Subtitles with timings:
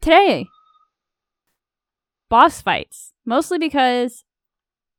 [0.00, 0.46] Today,
[2.28, 3.12] boss fights.
[3.24, 4.24] Mostly because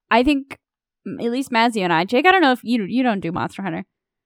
[0.09, 0.57] I think
[1.05, 3.61] at least Mazzy and I, Jake, I don't know if you you don't do Monster
[3.61, 3.85] Hunter,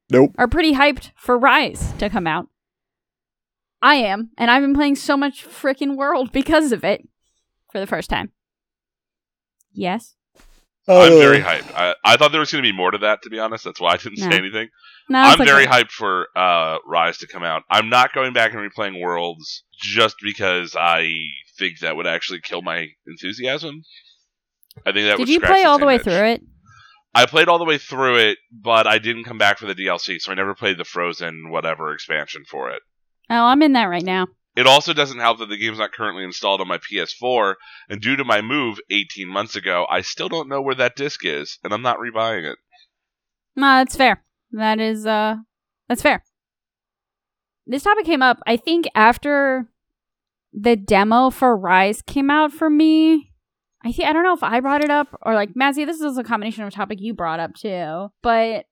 [0.09, 0.35] Nope.
[0.37, 2.47] are pretty hyped for Rise to come out.
[3.81, 7.07] I am, and I've been playing so much freaking World because of it
[7.71, 8.31] for the first time.
[9.73, 10.15] Yes.
[10.87, 11.73] I'm Uh, very hyped.
[11.73, 13.63] I, I thought there was going to be more to that, to be honest.
[13.63, 14.29] That's why I didn't No.
[14.29, 14.69] say anything.
[15.09, 17.63] No, I'm it's very hyped for uh, Rise to come out.
[17.69, 21.09] I'm not going back and replaying Worlds just because I
[21.57, 23.83] think that would actually kill my enthusiasm.
[24.85, 26.41] I think that would Did you play all the way through it?
[27.15, 30.19] I played all the way through it, but I didn't come back for the DLC,
[30.19, 32.81] so I never played the Frozen whatever expansion for it.
[33.29, 34.27] Oh, I'm in that right now.
[34.55, 37.55] It also doesn't help that the game's not currently installed on my PS4,
[37.89, 41.25] and due to my move 18 months ago, I still don't know where that disc
[41.25, 42.57] is, and I'm not rebuying it.
[43.55, 44.23] No, that's fair.
[44.51, 45.37] That is uh
[45.89, 46.23] that's fair.
[47.65, 49.69] This topic came up, I think, after
[50.53, 53.31] the demo for Rise came out for me.
[53.83, 56.17] I think I don't know if I brought it up or like Mazzy, this is
[56.17, 58.09] a combination of a topic you brought up too.
[58.21, 58.65] But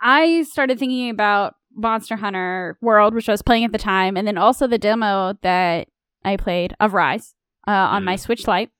[0.00, 4.26] I started thinking about Monster Hunter World, which I was playing at the time, and
[4.26, 5.88] then also the demo that
[6.24, 7.34] I played of Rise
[7.66, 8.70] uh, on my Switch Lite.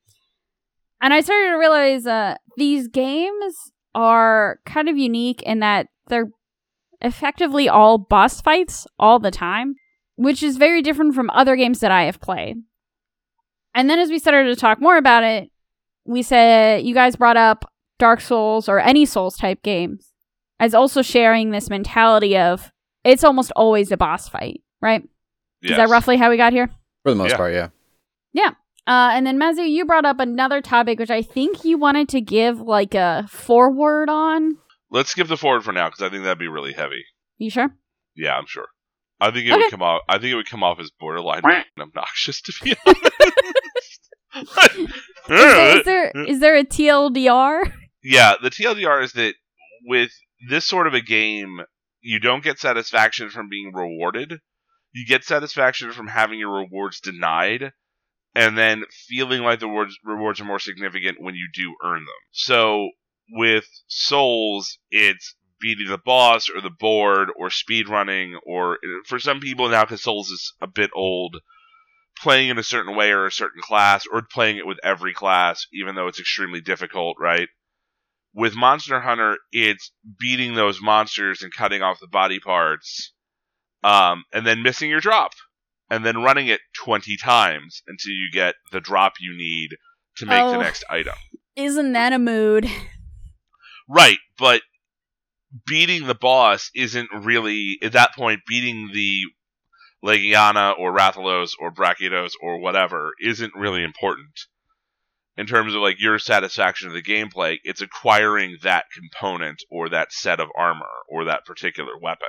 [1.00, 6.30] And I started to realize uh, these games are kind of unique in that they're
[7.00, 9.74] effectively all boss fights all the time,
[10.16, 12.58] which is very different from other games that I have played.
[13.74, 15.50] And then as we started to talk more about it,
[16.04, 20.12] we said you guys brought up Dark Souls or any Souls type games
[20.58, 22.71] as also sharing this mentality of
[23.04, 25.02] it's almost always a boss fight, right?
[25.62, 26.68] Is that roughly how we got here?
[27.04, 27.36] For the most Yeah.
[27.36, 27.68] part, yeah.
[28.32, 28.50] Yeah.
[28.86, 32.20] Uh, and then Mazu, you brought up another topic which I think you wanted to
[32.20, 34.56] give like a forward on.
[34.90, 37.04] Let's skip the forward for now because I think that'd be really heavy.
[37.38, 37.74] You sure?
[38.16, 38.66] Yeah, I'm sure.
[39.20, 39.58] I think it Okay.
[39.62, 40.02] would come off.
[40.08, 41.42] I think it would come off as borderline
[41.80, 42.74] obnoxious to be
[44.34, 44.46] Is
[45.28, 47.72] there, is, there, is there a TLDR?
[48.02, 49.34] yeah, the TLDR is that
[49.86, 50.10] with
[50.48, 51.60] this sort of a game,
[52.02, 54.40] you don't get satisfaction from being rewarded.
[54.92, 57.72] You get satisfaction from having your rewards denied,
[58.34, 62.14] and then feeling like the rewards, rewards are more significant when you do earn them.
[62.32, 62.90] So
[63.30, 69.40] with Souls, it's beating the boss or the board or speed running, or for some
[69.40, 71.36] people now, because Souls is a bit old,
[72.18, 75.66] playing in a certain way or a certain class, or playing it with every class,
[75.72, 77.48] even though it's extremely difficult, right?
[78.34, 83.12] With Monster Hunter, it's beating those monsters and cutting off the body parts,
[83.84, 85.32] um, and then missing your drop,
[85.90, 89.70] and then running it 20 times until you get the drop you need
[90.16, 90.60] to make the Oh.
[90.60, 91.14] next item.
[91.56, 92.66] Isn't that a mood?
[93.88, 94.62] Right, but
[95.66, 99.24] beating the boss isn't really at that point beating the
[100.02, 104.46] Legiana or Rathalos or Brachydios or whatever isn't really important.
[105.36, 110.12] In terms of like your satisfaction of the gameplay, it's acquiring that component or that
[110.12, 112.28] set of armor or that particular weapon.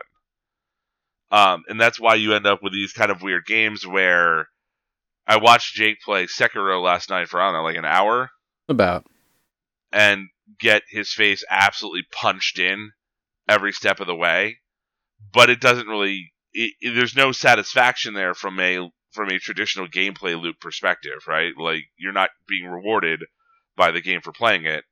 [1.32, 4.48] Um, and that's why you end up with these kind of weird games where
[5.28, 8.30] I watched Jake play Sekiro last night for I don't know, like an hour
[8.70, 9.06] About.
[9.92, 10.28] and
[10.60, 12.92] get his face absolutely punched in
[13.50, 14.58] every step of the way,
[15.34, 16.32] but it doesn't really.
[16.54, 21.54] It, it- there's no satisfaction there from a from a traditional gameplay loop perspective, right?
[21.58, 23.22] Like you're not being rewarded
[23.76, 24.84] by the game for playing it.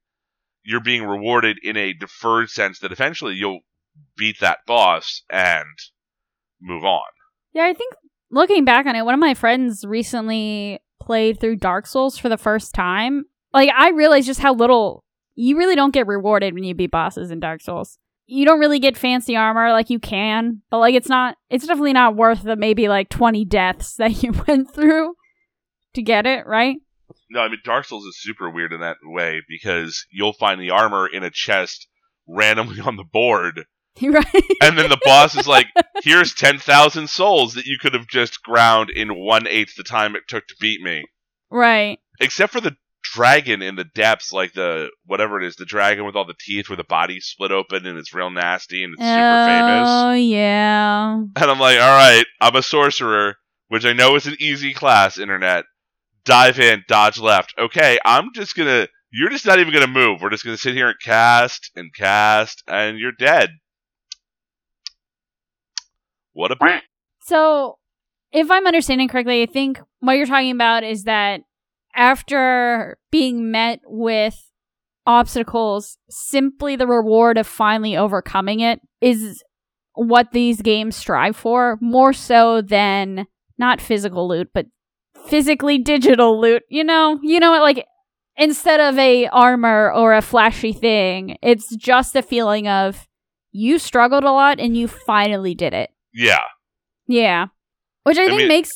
[0.64, 3.62] You're being rewarded in a deferred sense that eventually you'll
[4.16, 5.66] beat that boss and
[6.62, 7.08] move on.
[7.54, 7.94] Yeah, I think
[8.30, 12.38] looking back on it, one of my friends recently played through Dark Souls for the
[12.38, 13.26] first time.
[13.54, 15.04] Like, I realized just how little
[15.36, 17.98] you really don't get rewarded when you beat bosses in Dark Souls.
[18.32, 21.92] You don't really get fancy armor like you can, but like it's not, it's definitely
[21.92, 25.16] not worth the maybe like 20 deaths that you went through
[25.96, 26.78] to get it, right?
[27.30, 30.70] No, I mean Dark Souls is super weird in that way because you'll find the
[30.70, 31.88] armor in a chest
[32.26, 33.66] randomly on the board
[34.02, 34.26] right?
[34.62, 35.68] and then the boss is like,
[36.02, 40.16] "Here's ten thousand souls that you could have just ground in one eighth the time
[40.16, 41.04] it took to beat me."
[41.50, 42.00] right.
[42.22, 42.78] Except for the
[43.14, 46.70] dragon in the depths, like the whatever it is, the dragon with all the teeth
[46.70, 49.90] where the body split open and it's real nasty and it's super oh, famous.
[49.90, 51.14] Oh, yeah.
[51.16, 53.36] And I'm like, "All right, I'm a sorcerer,
[53.68, 55.66] which I know is an easy class." Internet,
[56.26, 57.54] dive in, dodge left.
[57.60, 58.88] Okay, I'm just gonna.
[59.12, 60.22] You're just not even gonna move.
[60.22, 63.50] We're just gonna sit here and cast and cast, and you're dead.
[66.34, 66.82] What a
[67.24, 67.78] So,
[68.32, 71.42] if I'm understanding correctly, I think what you're talking about is that
[71.96, 74.52] after being met with
[75.06, 79.44] obstacles, simply the reward of finally overcoming it is
[79.94, 83.28] what these games strive for more so than
[83.58, 84.68] not physical loot, but
[85.28, 86.64] physically digital loot.
[86.70, 87.86] You know, you know, like
[88.38, 93.08] instead of a armor or a flashy thing, it's just a feeling of
[93.52, 95.90] you struggled a lot and you finally did it.
[96.14, 96.40] Yeah.
[97.08, 97.48] Yeah,
[98.04, 98.72] which I, I think mean- makes.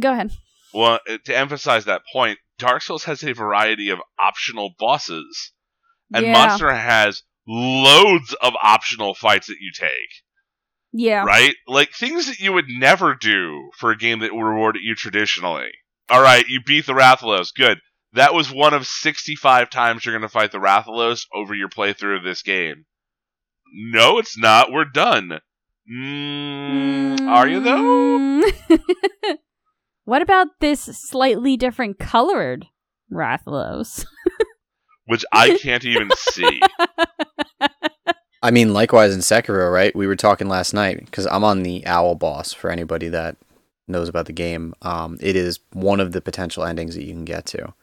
[0.00, 0.32] Go ahead.
[0.74, 5.52] Well, uh, to emphasize that point, Dark Souls has a variety of optional bosses,
[6.12, 10.22] and yeah, Monster has loads of optional fights that you take.
[10.92, 11.54] yeah, right?
[11.66, 15.70] Like things that you would never do for a game that would reward you traditionally.
[16.08, 17.54] All right, you beat the Rathalos.
[17.54, 17.78] Good.
[18.12, 22.18] That was one of 65 times you're going to fight the Rathalos over your playthrough
[22.18, 22.86] of this game.
[23.74, 24.72] No, it's not.
[24.72, 25.40] We're done.
[25.92, 28.42] Mm, are you though?
[30.06, 30.10] though?
[30.10, 32.66] what about this slightly different colored
[33.12, 34.04] Rathalos?
[35.06, 36.60] Which I can't even see.
[38.42, 39.94] I mean, likewise in Sekiro, right?
[39.94, 42.52] We were talking last night because I'm on the Owl boss.
[42.52, 43.36] For anybody that
[43.88, 47.24] knows about the game, um, it is one of the potential endings that you can
[47.24, 47.74] get to.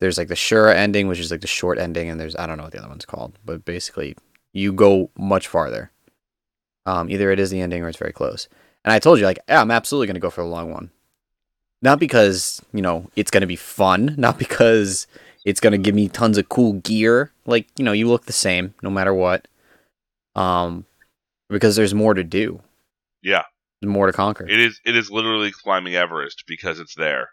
[0.00, 2.58] There's like the Shura ending, which is like the short ending, and there's I don't
[2.58, 4.16] know what the other one's called, but basically
[4.52, 5.90] you go much farther.
[6.86, 8.48] Um, either it is the ending or it's very close.
[8.84, 10.90] And I told you, like, yeah, I'm absolutely gonna go for the long one.
[11.82, 15.06] Not because you know it's gonna be fun, not because
[15.44, 17.32] it's gonna give me tons of cool gear.
[17.46, 19.48] Like you know, you look the same no matter what
[20.36, 20.84] um,
[21.48, 22.60] because there's more to do,
[23.22, 23.42] Yeah,
[23.80, 24.48] There's more to conquer.
[24.48, 24.80] it is.
[24.84, 27.30] It is literally climbing Everest because it's there.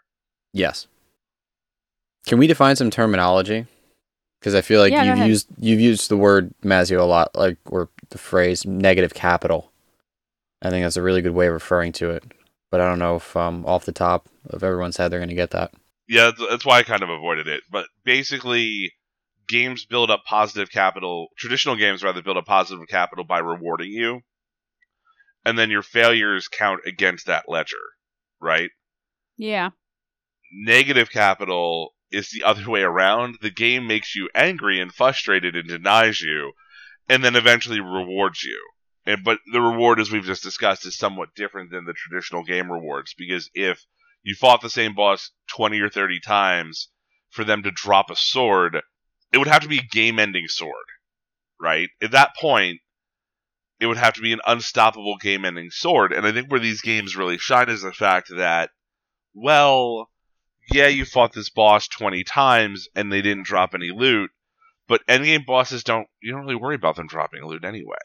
[0.52, 0.86] yes.
[2.26, 3.66] Can we define some terminology?
[4.40, 7.56] Because I feel like Yeah, you've used you've used the word Mazio a lot, like
[7.66, 9.70] or the phrase negative capital.
[10.60, 12.24] I think that's a really good way of referring to it.
[12.70, 15.34] But I don't know if um, off the top of everyone's head they're going to
[15.34, 15.72] get that.
[16.08, 17.62] Yeah, that's- that's why I kind of avoided it.
[17.70, 18.92] But basically,
[19.48, 21.28] games build up positive capital.
[21.36, 24.20] Traditional games rather build up positive capital by rewarding you,
[25.44, 27.76] and then your failures count against that ledger,
[28.40, 28.70] right?
[29.36, 29.70] yeah,
[30.52, 33.38] Negative capital is the other way around.
[33.40, 36.52] The game makes you angry and frustrated and denies you,
[37.08, 38.60] and then eventually rewards you.
[39.06, 42.70] And but the reward, as we've just discussed, is somewhat different than the traditional game
[42.70, 43.84] rewards because if
[44.22, 46.88] you fought the same boss twenty or thirty times
[47.30, 48.76] for them to drop a sword,
[49.32, 50.84] it would have to be a game-ending sword,
[51.60, 51.88] right?
[52.02, 52.80] At that point,
[53.78, 56.12] it would have to be an unstoppable game-ending sword.
[56.12, 58.70] And I think where these games really shine is the fact that,
[59.32, 60.10] well,
[60.70, 64.30] yeah, you fought this boss 20 times and they didn't drop any loot,
[64.88, 67.96] but endgame bosses don't, you don't really worry about them dropping loot anyway.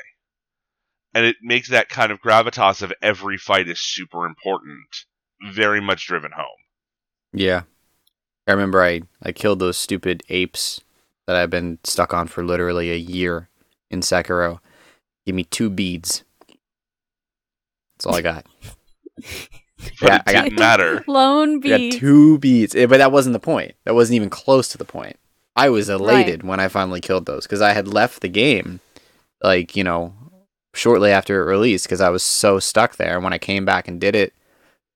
[1.16, 4.86] And it makes that kind of gravitas of every fight is super important
[5.54, 6.46] very much driven home.
[7.34, 7.64] Yeah.
[8.48, 10.82] I remember I, I killed those stupid apes
[11.26, 13.50] that I've been stuck on for literally a year
[13.90, 14.60] in Sekiro.
[15.26, 16.24] Give me two beads.
[17.98, 18.46] That's all I got.
[20.02, 21.04] But Yeah, it I got- didn't matter.
[21.08, 22.76] lone I got two beads.
[22.76, 23.74] Eh, But that wasn't the point.
[23.84, 25.18] That wasn't even close to the point.
[25.56, 28.80] I was elated when I finally killed those because I had left the game,
[29.44, 30.14] like, you know,
[30.75, 33.16] shortly after it released because I was so stuck there.
[33.16, 34.33] And when I came back and did it,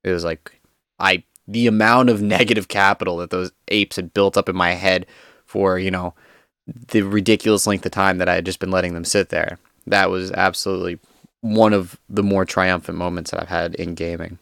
[0.03, 0.59] it was like,
[0.99, 5.05] I, the amount of negative capital that those apes had built up in my head
[5.45, 6.13] for, you know,
[6.89, 9.57] the ridiculous length of time that I had just been letting them sit there.
[9.87, 10.99] That was absolutely
[11.41, 14.37] one of the more triumphant moments that I've had in gaming.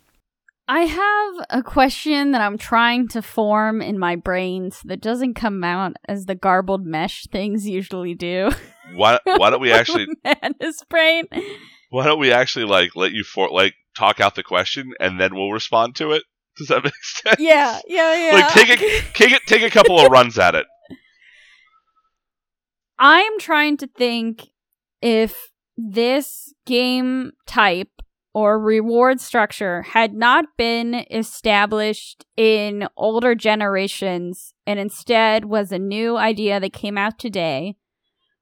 [0.70, 5.36] I have a question that I'm trying to form in my brain so that doesn't
[5.36, 8.52] come out as the garbled mesh things usually do.
[8.96, 10.08] Why, why don't we actually
[10.60, 11.26] His brain.
[11.90, 15.36] why don't we actually like let you for like talk out the question and then
[15.36, 16.24] we'll respond to it?
[16.58, 17.40] Does that make sense?
[17.40, 18.36] Yeah, yeah, yeah.
[18.36, 20.66] Like take a take it take a couple of runs at it.
[23.00, 24.48] I'm trying to think
[25.02, 27.90] if this game type
[28.34, 36.18] or reward structure had not been established in older generations and instead was a new
[36.18, 37.76] idea that came out today,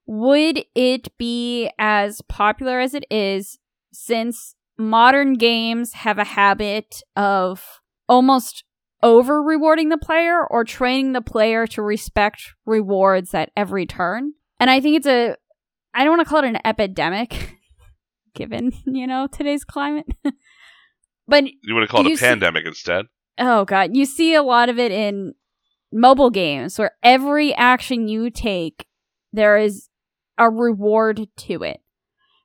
[0.06, 3.58] would it be as popular as it is
[3.92, 8.64] since modern games have a habit of almost
[9.02, 14.34] over rewarding the player or training the player to respect rewards at every turn?
[14.60, 15.36] And I think it's a,
[15.94, 17.58] I don't want to call it an epidemic,
[18.36, 20.06] given, you know, today's climate.
[21.28, 23.06] but, You want to call it a see- pandemic instead?
[23.38, 25.34] oh God, you see a lot of it in
[25.92, 28.86] mobile games where every action you take,
[29.34, 29.90] there is
[30.38, 31.82] a reward to it.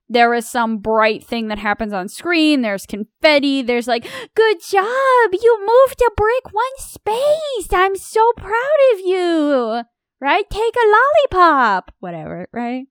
[0.08, 2.62] There is some bright thing that happens on screen.
[2.62, 3.62] There's confetti.
[3.62, 5.30] There's like, good job.
[5.32, 7.72] You moved a brick one space.
[7.72, 9.82] I'm so proud of you.
[10.20, 10.50] Right?
[10.50, 10.96] Take a
[11.32, 11.92] lollipop.
[12.00, 12.86] Whatever, right?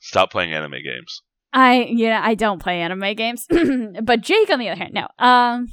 [0.00, 1.22] Stop playing anime games.
[1.52, 3.46] I yeah, I don't play anime games,
[4.02, 5.06] but Jake on the other hand, no.
[5.18, 5.68] Um,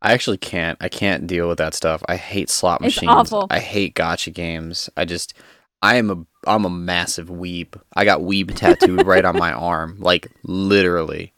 [0.00, 0.78] I actually can't.
[0.80, 2.02] I can't deal with that stuff.
[2.08, 2.96] I hate slot machines.
[2.96, 3.32] It's machines.
[3.32, 3.46] awful.
[3.50, 4.88] I hate gacha games.
[4.96, 5.34] I just
[5.82, 7.80] I am a I'm a massive weeb.
[7.94, 11.32] I got weeb tattooed right on my arm, like literally.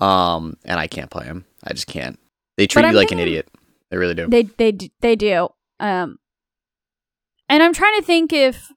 [0.00, 1.44] Um, and I can't play them.
[1.64, 2.18] I just can't.
[2.56, 3.48] They treat But you I'm like an idiot.
[3.90, 4.26] They really do.
[4.26, 5.48] they they they do.
[5.78, 6.18] Um,
[7.48, 8.68] and I'm trying to think if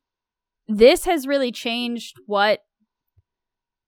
[0.67, 2.63] this has really changed what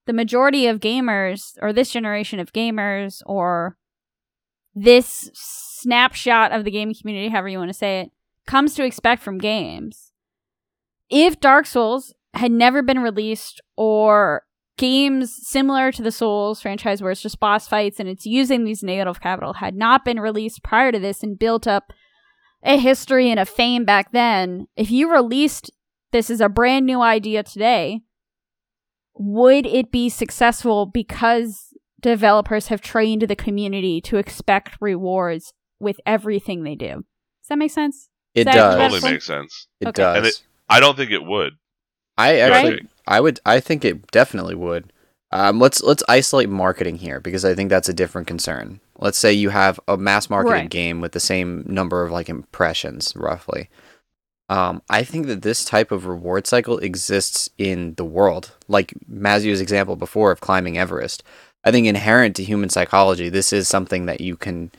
[0.06, 3.76] the majority of gamers, or this generation of gamers, or
[4.74, 8.10] this snapshot of the gaming community, however you want to say it,
[8.46, 10.11] comes to expect from games.
[11.12, 14.42] If Dark Souls had never been released, or
[14.78, 18.82] games similar to the Souls franchise where it's just boss fights and it's using these
[18.82, 21.92] negative capital had not been released prior to this and built up
[22.64, 25.70] a history and a fame back then, if you released
[26.12, 28.00] this as a brand new idea today,
[29.14, 36.62] would it be successful because developers have trained the community to expect rewards with everything
[36.62, 37.04] they do?
[37.42, 38.08] Does that make sense?
[38.34, 38.92] It that- does.
[38.92, 39.66] Totally makes sense.
[39.80, 40.02] It Okay.
[40.02, 40.42] does.
[40.72, 41.54] And it- I don't think it would.
[42.18, 42.86] I actually, Jake.
[43.06, 44.92] I would, I think it definitely would.
[45.30, 48.80] Um, let's let's isolate marketing here because I think that's a different concern.
[48.98, 50.70] Let's say you have a mass marketed Right.
[50.70, 53.70] game with the same number of like impressions, roughly.
[54.50, 59.62] Um, I think that this type of reward cycle exists in the world, like Mazio's
[59.62, 61.22] example before of climbing Everest.
[61.64, 64.70] I think inherent to human psychology, this is something that you can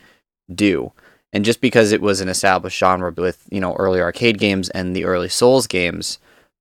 [0.54, 0.92] do.
[1.34, 4.96] And just because it was an established genre with you know early arcade games and
[4.96, 6.20] the early Souls games,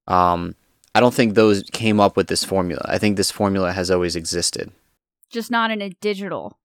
[0.08, 0.54] um,
[0.94, 2.82] I don't think those came up with this formula.
[2.86, 4.72] I think this formula has always existed.
[5.30, 6.56] Just not in a digital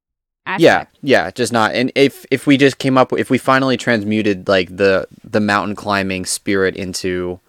[0.62, 1.76] Yeah, yeah, just not.
[1.76, 5.76] And if if we just came up, if we finally transmuted like the the mountain
[5.76, 7.40] climbing spirit into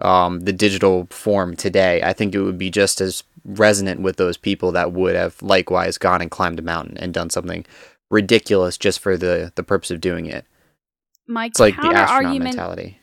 [0.00, 4.36] um, the digital form today, I think it would be just as resonant with those
[4.36, 7.64] people that would have likewise gone and climbed a mountain and done something
[8.10, 10.44] ridiculous just for the the purpose of doing it.
[11.26, 13.00] My It's like the counter astronaut argument mentality.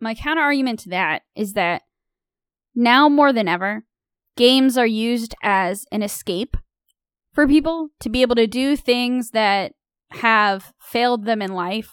[0.00, 1.82] my counter argument to that is that
[2.74, 3.84] now more than ever,
[4.36, 6.56] games are used as an escape
[7.32, 9.72] for people to be able to do things that
[10.10, 11.92] have failed them in life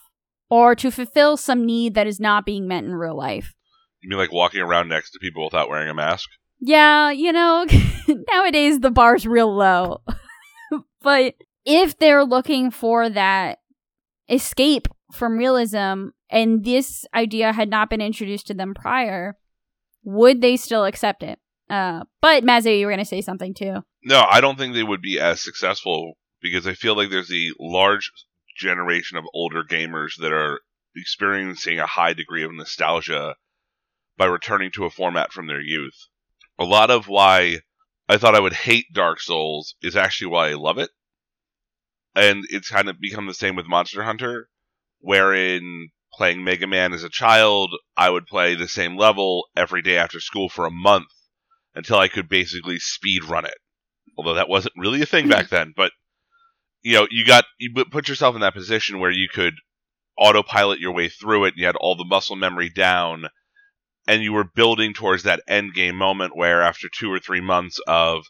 [0.49, 3.53] or to fulfill some need that is not being met in real life.
[4.01, 6.29] You mean like walking around next to people without wearing a mask?
[6.59, 7.65] Yeah, you know,
[8.31, 10.01] nowadays the bar's real low.
[11.01, 13.59] but if they're looking for that
[14.29, 19.37] escape from realism and this idea had not been introduced to them prior,
[20.03, 21.39] would they still accept it?
[21.69, 23.77] Uh, but Mazzy, you were going to say something too.
[24.03, 27.53] No, I don't think they would be as successful because I feel like there's a
[27.59, 28.11] large
[28.57, 30.59] generation of older gamers that are
[30.95, 33.35] experiencing a high degree of nostalgia
[34.17, 36.07] by returning to a format from their youth.
[36.59, 37.59] A lot of why
[38.07, 40.89] I thought I would hate Dark Souls is actually why I love it.
[42.15, 44.47] And it's kind of become the same with Monster Hunter,
[44.99, 49.97] wherein playing Mega Man as a child, I would play the same level every day
[49.97, 51.07] after school for a month
[51.73, 53.57] until I could basically speed run it
[54.17, 55.73] although that wasn't really a thing back then.
[55.75, 55.91] But
[56.81, 59.53] you know, you got you put- put yourself in that position where you could
[60.17, 61.53] autopilot your way through it.
[61.53, 63.27] And you had all the muscle memory down,
[64.07, 67.79] and you were building towards that end game moment where, after two or three months
[67.87, 68.23] of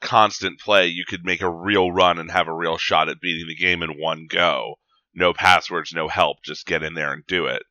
[0.00, 3.46] constant play, you could make a real run and have a real shot at beating
[3.46, 4.76] the game in one go.
[5.14, 7.62] No passwords, no help, just get in there and do it.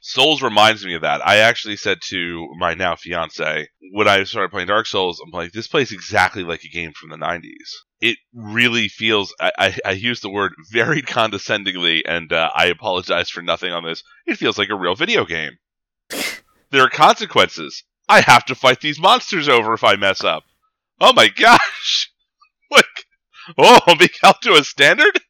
[0.00, 1.26] Souls reminds me of that.
[1.26, 5.52] I actually said to my now fiance when I started playing Dark Souls, I'm like,
[5.52, 7.72] this plays exactly like a game from the 90s.
[8.00, 9.34] It really feels.
[9.40, 13.84] I, I, I use the word very condescendingly, and uh, I apologize for nothing on
[13.84, 14.02] this.
[14.26, 15.58] It feels like a real video game.
[16.70, 17.82] there are consequences.
[18.08, 20.44] I have to fight these monsters over if I mess up.
[21.00, 22.12] Oh my gosh!
[22.70, 22.84] Like,
[23.56, 23.80] oh,
[24.22, 25.22] held to a standard?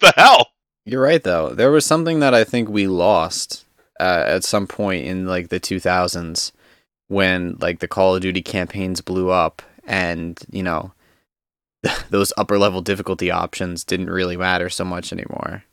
[0.00, 0.48] The hell?
[0.84, 1.54] You're right though.
[1.54, 3.64] There was something that I think we lost
[3.98, 6.52] uh, at some point in like the 2000s
[7.08, 10.92] when like the Call of Duty campaigns blew up and, you know,
[12.10, 15.64] those upper level difficulty options didn't really matter so much anymore.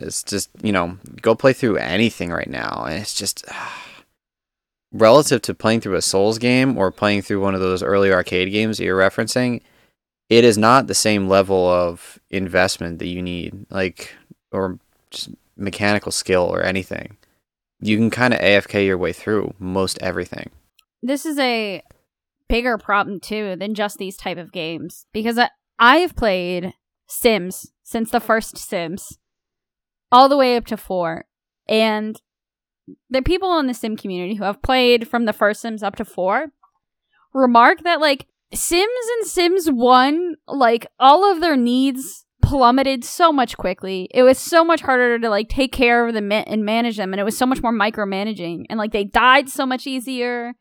[0.00, 3.44] It's just, you know, go play through anything right now and it's just
[4.92, 8.52] relative to playing through a Souls game or playing through one of those early arcade
[8.52, 9.60] games that you're referencing,
[10.28, 14.14] it is not the same level of investment that you need, like,
[14.50, 14.78] or
[15.10, 17.16] just mechanical skill or anything.
[17.80, 20.50] You can kind of AFK your way through most everything.
[21.02, 21.82] This is a
[22.48, 26.74] bigger problem too than just these type of games because I, I've played
[27.08, 29.18] Sims since the first Sims,
[30.10, 31.24] all the way up to four,
[31.68, 32.20] and
[33.10, 36.04] the people in the Sim community who have played from the first Sims up to
[36.04, 36.52] four
[37.32, 43.56] remark that like Sims and Sims 1, like all of their needs plummeted so much
[43.56, 44.08] quickly.
[44.12, 47.20] It was so much harder to like take care of them and manage them and
[47.20, 50.54] it was so much more micromanaging and like they died so much easier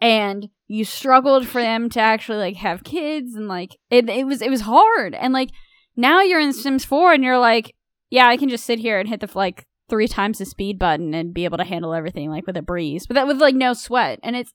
[0.00, 4.40] and you struggled for them to actually like have kids and like it it was
[4.40, 5.50] it was hard and like
[5.96, 7.74] now you're in Sims 4 and you're like
[8.10, 11.14] yeah, I can just sit here and hit the like three times the speed button
[11.14, 13.72] and be able to handle everything like with a breeze, but that with like no
[13.72, 14.20] sweat.
[14.22, 14.52] And it's,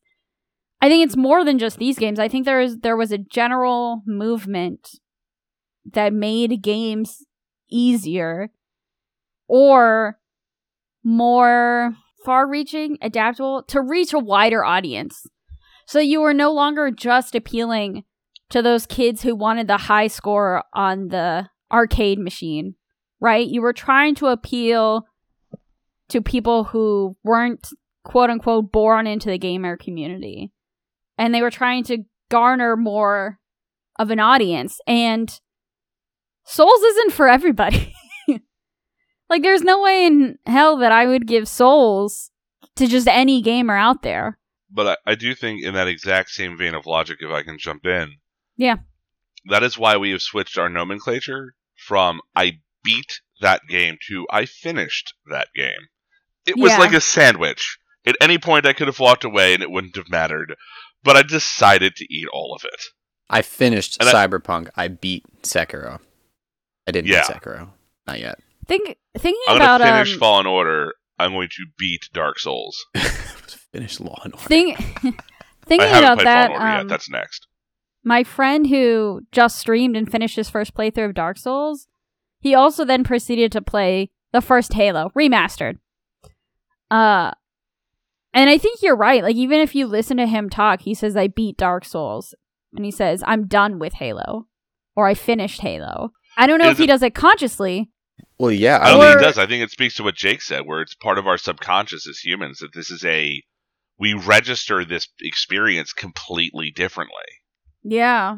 [0.82, 2.20] I think it's more than just these games.
[2.20, 5.00] I think there is there was a general movement
[5.92, 7.26] that made games
[7.70, 8.50] easier
[9.48, 10.20] or
[11.04, 15.26] more far-reaching, adaptable to reach a wider audience.
[15.86, 18.04] So you were no longer just appealing
[18.50, 22.76] to those kids who wanted the high score on the arcade machine
[23.24, 23.48] right?
[23.48, 25.08] You were trying to appeal
[26.14, 27.68] to people who weren't
[28.04, 30.52] quote unquote born into the gamer community.
[31.18, 33.40] And they were trying to garner more
[34.00, 34.80] of an audience.
[34.88, 35.30] And
[36.46, 37.94] Souls isn't for everybody.
[39.30, 42.32] like, there's no way in hell that I would give Souls
[42.76, 44.40] to just any gamer out there.
[44.72, 47.58] But I, I do think, in that exact same vein of logic, if I can
[47.60, 48.14] jump in,
[48.58, 48.78] Yeah.
[49.46, 51.56] that is why we have switched our nomenclature
[51.88, 55.88] from I beat that game to I finished that game.
[56.46, 56.78] It was Yeah.
[56.80, 57.78] like a sandwich.
[58.06, 60.56] At any point, I could have walked away and it wouldn't have mattered.
[61.04, 62.82] But I decided to eat all of it.
[63.30, 64.70] I finished And Cyberpunk.
[64.76, 66.00] I beat Sekiro.
[66.88, 67.26] I didn't Yeah.
[67.28, 67.70] beat Sekiro.
[68.08, 68.40] Not yet.
[68.68, 70.94] Think thinking I'm about going to finish um, Fallen Order.
[71.20, 72.86] I'm going to beat Dark Souls.
[73.72, 74.46] Finish Law and Order.
[74.48, 74.78] think
[75.66, 76.48] thinking haven't about that.
[76.48, 76.88] Fallen Order um, yet.
[76.90, 77.48] That's next.
[78.04, 81.88] my friend who just streamed and finished his first playthrough of Dark Souls,
[82.40, 85.78] he also then proceeded to play the first Halo remastered.
[86.94, 87.32] Uh
[88.34, 89.22] and I think you're right.
[89.24, 92.34] Like even if you listen to him talk, he says I beat Dark Souls
[92.76, 94.48] and he says I'm done with Halo
[94.96, 96.12] or I finished Halo.
[96.38, 97.90] I don't know Is if he does it consciously.
[98.40, 98.80] Well, yeah.
[98.82, 99.38] I don't Or- think it does.
[99.38, 102.20] I think it speaks to what Jake said, where it's part of our subconscious as
[102.20, 103.42] humans that this is a
[104.00, 107.16] we register this experience completely differently.
[107.84, 108.38] Yeah.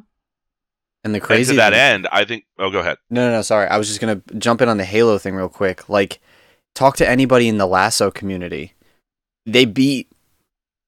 [1.04, 2.46] and the And crazy to that thing- end, I think.
[2.60, 2.98] Oh, go ahead.
[3.10, 3.42] No, no, no.
[3.42, 5.88] Sorry, I was just gonna jump in on the Halo thing real quick.
[5.88, 6.20] Like,
[6.76, 8.74] talk to anybody in the LASO community.
[9.48, 10.12] They beat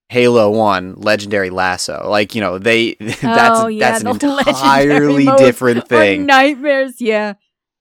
[0.09, 2.05] Halo One, Legendary LASO.
[2.07, 4.09] Like, you know, they that's oh yeah, that's an
[4.47, 6.25] entirely different thing.
[6.25, 7.01] nightmares.
[7.01, 7.33] Yeah.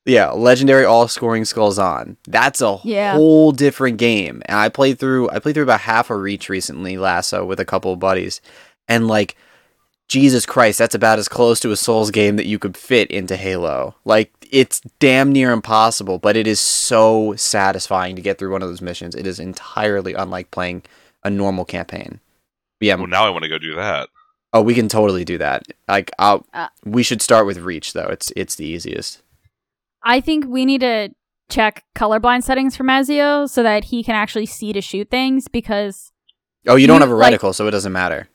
[0.08, 2.16] Yeah, Legendary All Scoring Skulls on.
[2.28, 3.14] That's a Yeah.
[3.14, 4.40] whole different game.
[4.46, 7.64] And I played through I played through about half a reach recently, LASO, with a
[7.64, 8.40] couple of buddies.
[8.88, 9.36] And like
[10.08, 13.34] Jesus Christ, that's about as close to a Souls game that you could fit into
[13.36, 13.96] Halo.
[14.04, 18.68] Like it's damn near impossible, but it is so satisfying to get through one of
[18.68, 19.14] those missions.
[19.14, 20.82] It is entirely unlike playing
[21.24, 22.20] a normal campaign.
[22.80, 24.08] Yeah, Well, now I want to go do that.
[24.52, 25.64] oh, we can totally do that.
[25.88, 26.68] Like, I'll, Uh.
[26.84, 28.08] we should start with Reach though.
[28.08, 29.22] It's it's the easiest.
[30.02, 31.10] I think we need to
[31.48, 36.12] check colorblind settings for Mazio so that he can actually see to shoot things because
[36.68, 38.28] Oh, you don't have a like- reticle, so it doesn't matter.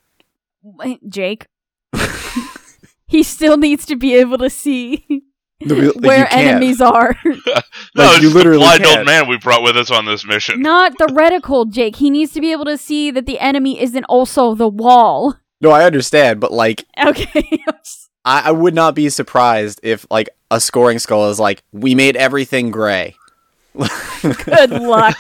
[1.10, 1.48] Jake
[3.08, 5.24] he still needs to be able to see
[5.66, 6.48] No, but, like, where you can't.
[6.48, 7.16] enemies are.
[7.26, 8.98] No, Like, it's you the literally blind can't.
[9.00, 10.62] old man we brought with us on this mission.
[10.62, 11.98] Not the reticle, Jake.
[11.98, 15.36] He needs to be able to see that the enemy isn't also the wall.
[15.60, 17.64] No, I understand, but like, Okay.
[18.24, 22.16] I, I would not be surprised if like a scoring skull is like, we made
[22.16, 23.16] everything gray.
[23.76, 25.16] Good luck.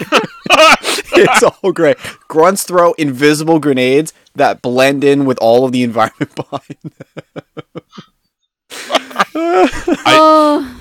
[0.49, 1.95] it's all gray.
[2.27, 6.93] Grunts throw invisible grenades that blend in with all of the environment behind.
[9.33, 9.69] Them.
[10.05, 10.77] oh,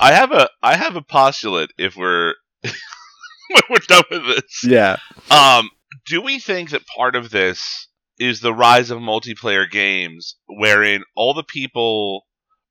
[0.00, 1.70] I have a I have a postulate.
[1.78, 4.96] If we're when we're done with this, yeah.
[5.30, 5.70] Um,
[6.06, 11.34] do we think that part of this is the rise of multiplayer games, wherein all
[11.34, 12.26] the people,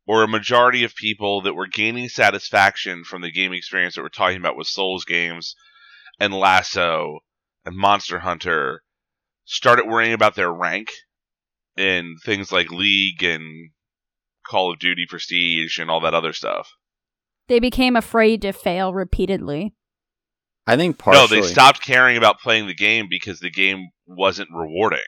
[0.05, 4.09] or a majority of people that were gaining satisfaction from the game experience that we're
[4.09, 5.55] talking about with Souls games
[6.19, 7.19] and LASO
[7.65, 8.83] and Monster Hunter,
[9.45, 10.91] started worrying about their rank
[11.77, 13.71] in things like League and
[14.49, 16.69] Call of Duty Prestige and all that other stuff?
[17.47, 19.73] they became afraid to fail repeatedly.
[20.67, 21.37] I think partially.
[21.37, 24.99] No, they stopped caring about playing the game because the game wasn't rewarding.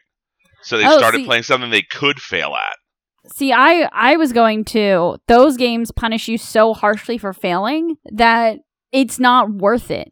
[0.63, 3.31] So they Oh, started see- playing something they could fail at.
[3.31, 8.57] See, I I was going to those games punish you so harshly for failing that
[8.91, 10.11] it's not worth it.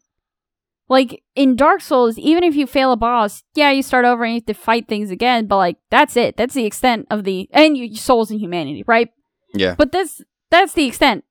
[0.88, 4.34] Like in Dark Souls, even if you fail a boss, yeah, you start over and
[4.34, 6.36] you have to fight things again, but like that's it.
[6.36, 9.08] That's the extent of the and you Souls and humanity, right?
[9.52, 9.74] Yeah.
[9.76, 11.24] But that's that's the extent.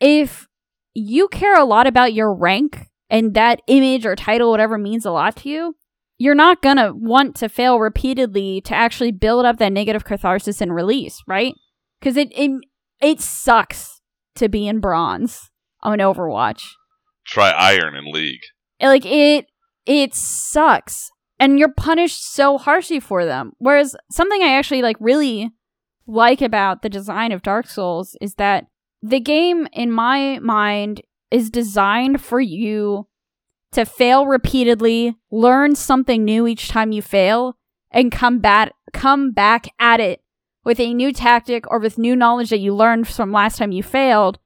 [0.00, 0.46] If
[0.94, 5.10] you care a lot about your rank and that image or title, whatever means a
[5.10, 5.76] lot to you,
[6.18, 10.74] you're not gonna want to fail repeatedly to actually build up that negative catharsis and
[10.74, 11.54] release, right?
[12.00, 12.50] Because it, it
[13.00, 14.00] it sucks
[14.36, 15.50] to be in bronze
[15.82, 16.64] on Overwatch.
[17.26, 18.42] Try iron in League.
[18.80, 19.46] Like it
[19.86, 21.10] it sucks.
[21.40, 23.52] And you're punished so harshly for them.
[23.58, 25.52] Whereas something I actually like really
[26.08, 28.66] like about the design of Dark Souls is that
[29.02, 33.06] the game in my mind is designed for you
[33.72, 37.56] to fail repeatedly, learn something new each time you fail,
[37.90, 40.22] and come back come back at it
[40.64, 43.82] with a new tactic or with new knowledge that you learned from last time you
[43.82, 44.38] failed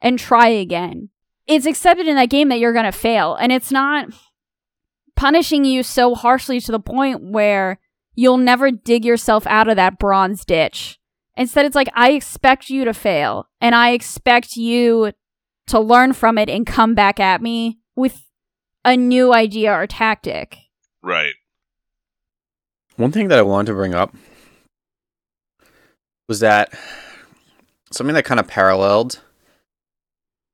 [0.00, 1.08] and try again.
[1.46, 4.08] It's accepted in that game that you're going to fail and it's not
[5.16, 7.80] punishing you so harshly to the point where
[8.14, 10.98] you'll never dig yourself out of that bronze ditch.
[11.36, 15.12] Instead, it's like, I expect you to fail and I expect you
[15.68, 18.24] to learn from it and come back at me with
[18.84, 20.58] a new idea or tactic.
[21.02, 21.32] Right.
[22.96, 24.14] One thing that I wanted to bring up
[26.28, 26.72] was that
[27.90, 29.20] something that kind of paralleled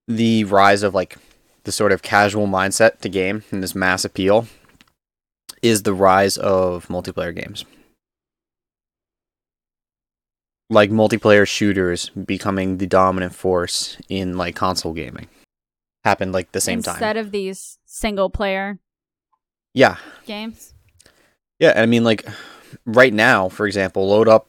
[0.07, 1.16] the rise of like
[1.64, 4.47] the sort of casual mindset to game and this mass appeal
[5.62, 7.64] is the rise of multiplayer games.
[10.71, 15.29] Like multiplayer shooters becoming the dominant force in like console gaming.
[16.05, 16.97] Happened like the same Instead time.
[16.97, 18.79] Instead of these single player
[19.73, 19.97] Yeah.
[20.27, 20.75] games.
[21.59, 22.27] Yeah, and I mean like
[22.85, 24.49] right now, for example, load up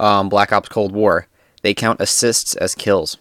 [0.00, 1.26] um, Black Ops Cold War.
[1.62, 3.16] They count assists as kills.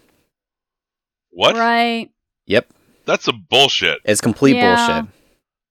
[1.32, 1.56] What?
[1.56, 2.10] Right.
[2.48, 2.68] Yep.
[3.06, 4.00] That's a bullshit.
[4.06, 4.76] It's complete Yeah.
[4.76, 5.14] bullshit.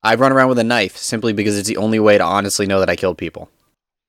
[0.06, 2.78] I run around with a knife simply because it's the only way to honestly know
[2.78, 3.50] that I killed people.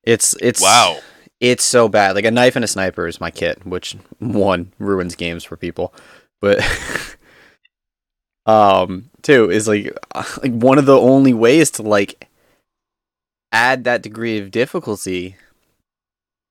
[0.04, 1.00] It's it's Wow.
[1.40, 2.14] It's so bad.
[2.14, 5.92] Like a knife and a sniper is my kit, which one ruins games for people.
[6.40, 6.60] But
[8.46, 12.28] um two is like like one of the only ways to like
[13.50, 15.34] add that degree of difficulty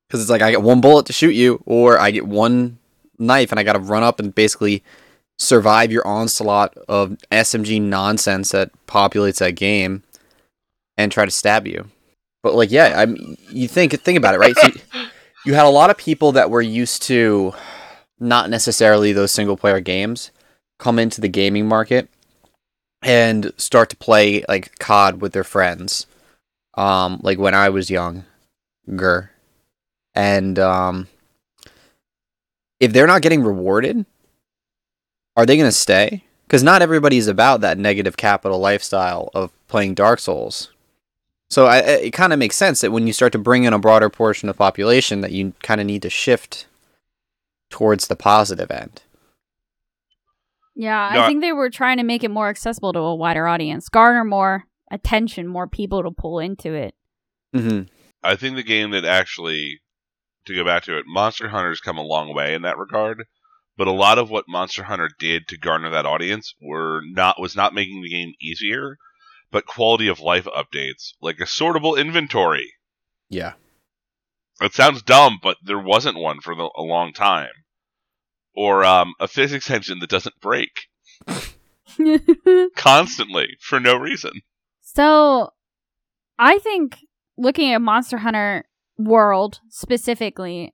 [0.10, 2.80] cuz it's like I get one bullet to shoot you or I get one
[3.18, 4.84] knife and I got to run up and basically
[5.38, 10.04] survive your onslaught of SMG nonsense that populates that game
[10.97, 11.89] and try to stab you.
[12.43, 13.38] But like, yeah, I'm.
[13.50, 14.58] You think think about it, right?
[14.58, 14.69] So
[15.45, 17.54] you had a lot of people that were used to
[18.19, 20.32] not necessarily those single player games
[20.80, 22.10] come into the gaming market
[23.02, 26.06] and start to play like COD with their friends.
[26.76, 29.32] Um, like when I was younger,
[30.13, 31.08] and um,
[32.80, 34.06] if they're not getting rewarded,
[35.38, 36.23] are they going to stay?
[36.45, 40.71] Because not everybody's about that negative capital lifestyle of playing Dark Souls.
[41.50, 43.71] So I, I- it kind of makes sense that when you start to bring in
[43.73, 46.65] a broader portion of the population, that you kind of need to shift
[47.69, 49.02] towards the positive end.
[50.76, 53.15] Yeah, No, I I- think they were trying to make it more accessible to a
[53.15, 56.95] wider audience, garner more attention, more people to pull into it.
[57.56, 57.84] Mm-hmm.
[58.23, 59.80] I think the game that actually,
[60.45, 63.23] to go back to it, Monster Hunter's come a long way in that regard.
[63.78, 67.56] But a lot of what Monster Hunter did to garner that audience were not was
[67.56, 68.98] not making the game easier,
[69.52, 72.74] but quality of life updates, like a sortable inventory.
[73.30, 73.54] Yeah.
[74.62, 77.52] It sounds dumb, but there wasn't one for the, a long time.
[78.56, 80.72] Or um, a physics engine that doesn't break
[82.76, 84.42] constantly for no reason.
[84.82, 85.52] so,
[86.40, 86.98] I think
[87.38, 88.66] looking at Monster Hunter
[88.98, 90.74] World specifically,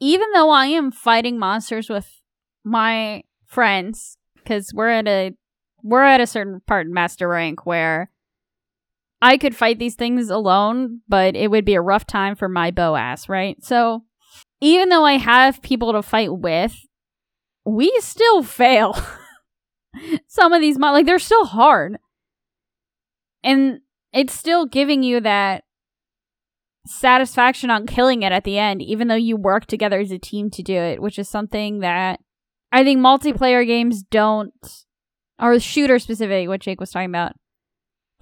[0.00, 2.20] even though I am fighting monsters with
[2.64, 5.32] my friends, because we're at a
[5.82, 8.10] we're at a certain part in master rank where
[9.22, 12.70] I could fight these things alone, but it would be a rough time for my
[12.70, 13.62] bow ass, right?
[13.62, 14.04] So
[14.60, 16.74] even though I have people to fight with,
[17.64, 18.96] we still fail.
[20.28, 21.98] Some of these mon- like they're still hard.
[23.42, 23.80] And
[24.12, 25.64] it's still giving you that
[26.86, 30.50] satisfaction on killing it at the end, even though you work together as a team
[30.50, 32.20] to do it, which is something that
[32.72, 34.52] I think multiplayer games don't,
[35.40, 37.32] or shooter specific, what Jake was talking about,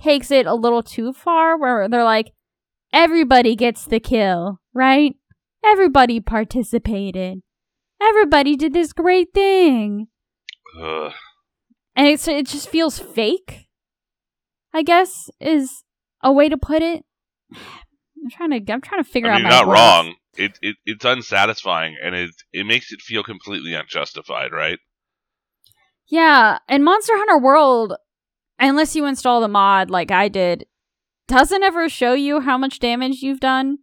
[0.00, 2.32] takes it a little too far, where they're like,
[2.92, 5.14] everybody gets the kill, right?
[5.64, 7.42] Everybody participated.
[8.02, 10.08] Everybody did this great thing.
[10.80, 11.12] Ugh.
[11.96, 13.68] And it's, it just feels fake,
[14.72, 15.84] I guess, is
[16.22, 17.04] a way to put it.
[18.24, 19.78] I'm trying to I'm trying to figure I mean, out you're my not words.
[19.78, 20.14] wrong.
[20.36, 24.78] It, it it's unsatisfying, and it it makes it feel completely unjustified, right?
[26.08, 27.94] Yeah, and Monster Hunter World,
[28.58, 30.64] unless you install the mod like I did,
[31.28, 33.78] doesn't ever show you how much damage you've done,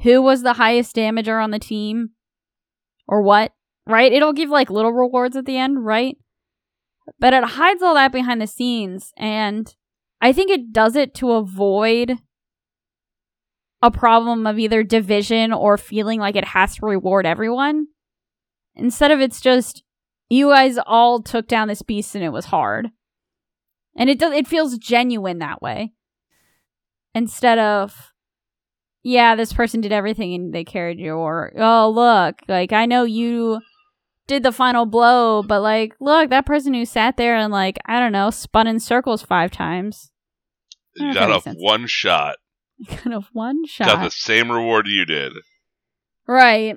[0.00, 2.10] who was the highest damager on the team,
[3.06, 3.52] or what,
[3.86, 4.12] right?
[4.12, 6.16] It'll give like little rewards at the end, right?
[7.20, 9.72] But it hides all that behind the scenes, and
[10.20, 12.18] I think it does it to avoid
[13.82, 17.86] a problem of either division or feeling like it has to reward everyone.
[18.74, 19.82] Instead of it's just
[20.28, 22.90] you guys all took down this beast and it was hard.
[23.96, 25.92] And it does it feels genuine that way.
[27.14, 28.12] Instead of
[29.02, 33.04] yeah, this person did everything and they carried you or oh look, like I know
[33.04, 33.60] you
[34.26, 38.00] did the final blow, but like look, that person who sat there and like, I
[38.00, 40.10] don't know, spun in circles five times.
[40.98, 42.36] I don't know if that got off one shot.
[42.88, 43.88] Kind of one shot.
[43.88, 45.32] Got the same reward you did.
[46.26, 46.76] Right.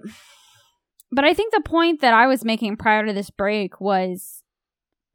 [1.11, 4.43] But I think the point that I was making prior to this break was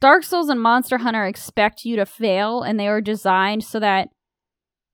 [0.01, 4.09] Dark Souls and Monster Hunter expect you to fail, and they are designed so that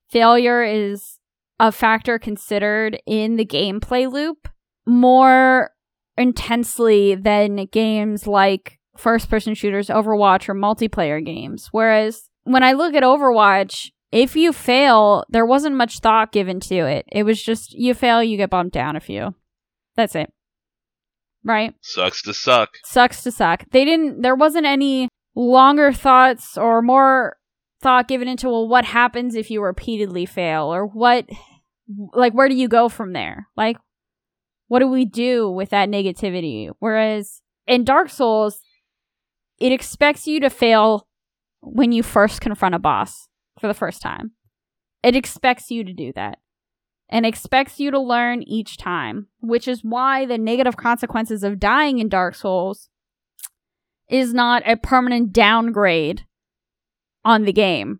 [0.09, 1.17] failure is
[1.59, 4.47] a factor considered in the gameplay loop
[4.85, 5.71] more
[6.17, 11.69] intensely than games like first person shooters, Overwatch, or multiplayer games.
[11.71, 16.75] Whereas when I look at Overwatch, if you fail, there wasn't much thought given to
[16.75, 17.05] it.
[17.11, 19.33] It was just you fail, you get bumped down a few.
[19.95, 20.31] That's it.
[21.43, 21.73] Right?
[21.81, 22.69] Sucks to suck.
[22.83, 23.65] Sucks to suck.
[23.71, 27.37] They didn't there wasn't any longer thoughts or more
[27.81, 31.25] thought given into well what happens if you repeatedly fail or what
[32.13, 33.47] like where do you go from there?
[33.55, 33.77] Like
[34.67, 36.69] what do we do with that negativity?
[36.79, 38.59] Whereas in Dark Souls
[39.57, 41.07] it expects you to fail
[41.61, 43.27] when you first confront a boss
[43.61, 44.31] for the first time.
[45.03, 46.39] It expects you to do that
[47.09, 51.99] and expects you to learn each time, which is why the negative consequences of dying
[51.99, 52.89] in Dark Souls
[54.09, 56.25] is not a permanent downgrade
[57.23, 57.99] on the game.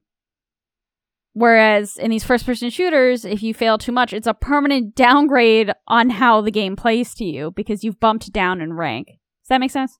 [1.33, 5.71] Whereas in these first person shooters, if you fail too much, it's a permanent downgrade
[5.87, 9.07] on how the game plays to you because you've bumped down in rank.
[9.07, 9.97] Does that make sense?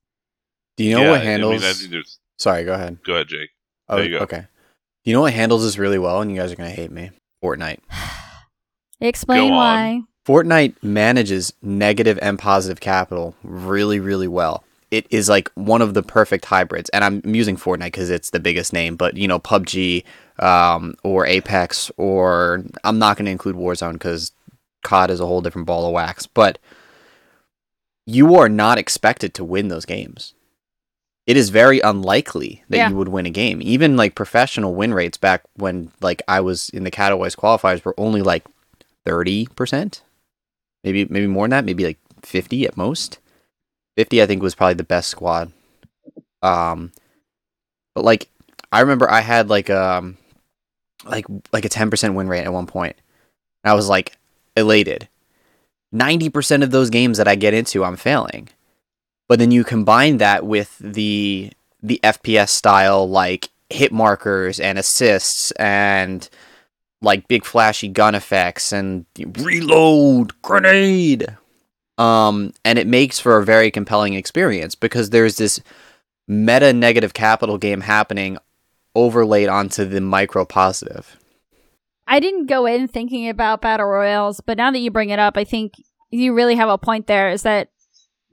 [0.76, 1.62] Do you know Yeah, what I handles?
[1.62, 2.06] mean, I think
[2.38, 2.98] Sorry, go ahead.
[3.06, 3.50] go ahead, Jake.
[3.88, 4.24] Oh, There you go.
[4.24, 4.48] okay.
[5.04, 7.12] You know what handles this really well, and you guys are gonna hate me.
[7.44, 7.80] Fortnite.
[9.02, 9.58] Explain Go on.
[9.58, 10.02] why.
[10.26, 14.64] Fortnite manages negative and positive capital really, really well.
[14.92, 18.40] It is like one of the perfect hybrids, and I'm using Fortnite because it's the
[18.40, 18.96] biggest name.
[18.96, 20.04] But you know, PUBG
[20.40, 24.34] um, or Apex, or I'm not going to include Warzone because
[24.84, 26.28] COD is a whole different ball of wax.
[26.28, 26.60] But
[28.06, 30.34] you are not expected to win those games.
[31.28, 32.90] It is very unlikely that Yeah.
[32.90, 33.60] you would win a game.
[33.62, 37.94] Even like professional win rates back when like I was in the Cataways qualifiers were
[37.98, 38.44] only like
[39.06, 40.02] thirty percent,
[40.84, 43.20] maybe maybe more than that, maybe like fifty at most.
[43.98, 45.52] Fifty, I think, was probably the best squad.
[46.42, 46.92] Um,
[47.94, 48.28] but like
[48.72, 50.18] I remember, I had like um
[51.06, 52.96] like like a ten percent win rate at one point.
[53.64, 54.18] And I was like
[54.58, 55.08] elated.
[55.92, 58.50] Ninety percent of those games that I get into, I'm failing.
[59.32, 65.52] But then you combine that with the the FPS style like hit markers and assists
[65.52, 66.28] and
[67.02, 69.06] like big flashy gun effects and
[69.38, 71.38] reload grenade.
[71.98, 75.62] Um and it makes for a very compelling experience because there's this
[76.28, 78.38] meta negative capital game happening
[78.96, 81.18] overlaid onto the micro positive.
[82.06, 85.38] I didn't go in thinking about battle royales, but now that you bring it up,
[85.38, 85.76] I think
[86.10, 87.70] you really have a point there is that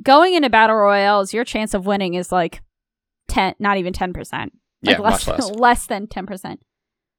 [0.03, 2.63] going into battle royales, your chance of winning is like
[3.29, 4.15] 10, not even 10%.
[4.33, 4.51] Like
[4.83, 6.27] yeah less, much less less than 10%.
[6.27, 6.59] Mm.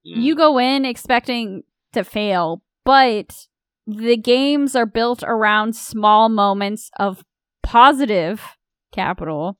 [0.04, 1.62] You go in expecting
[1.92, 3.46] to fail, but
[3.86, 7.24] the games are built around small moments of
[7.62, 8.56] positive
[8.92, 9.58] capital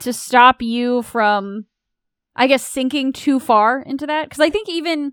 [0.00, 1.66] to stop you from,
[2.34, 4.28] I guess, sinking too far into that.
[4.28, 5.12] Because I think even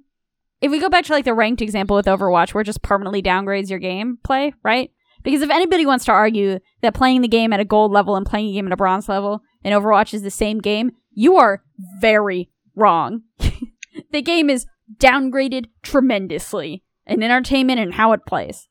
[0.61, 3.21] if we go back to like the ranked example with Overwatch, where it just permanently
[3.21, 4.91] downgrades your gameplay, right?
[5.23, 8.25] Because if anybody wants to argue that playing the game at a gold level and
[8.25, 11.63] playing a game at a bronze level in Overwatch is the same game, you are
[11.99, 13.21] very wrong.
[14.11, 14.65] the game is
[14.97, 18.67] downgraded tremendously in entertainment and how it plays.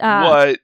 [0.00, 0.58] Uh, what?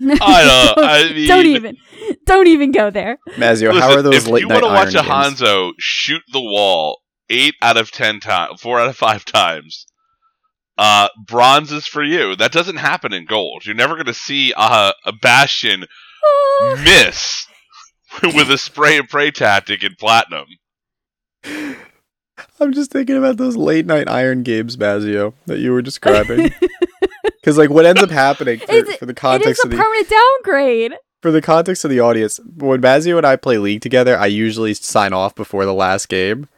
[0.22, 1.76] I don't- I don't even,
[2.24, 3.18] don't even go there.
[3.30, 5.40] mazio how are those late if late you night want to watch a iron games?
[5.40, 9.86] Hanzo shoot the wall eight out of ten times, four out of five times,
[10.78, 12.36] uh, bronze is for you.
[12.36, 13.66] That doesn't happen in gold.
[13.66, 15.84] You're never going to see a, a Bastion
[16.84, 17.46] miss
[18.22, 20.46] with a spray and pray tactic in platinum.
[22.60, 26.52] i'm just thinking about those late night iron games mazio that you were describing
[27.24, 30.94] because like what ends up happening for, for the context of the permanent downgrade.
[31.22, 34.74] for the context of the audience, when Bazio and I play League together, I usually
[34.74, 36.48] sign off before the last game.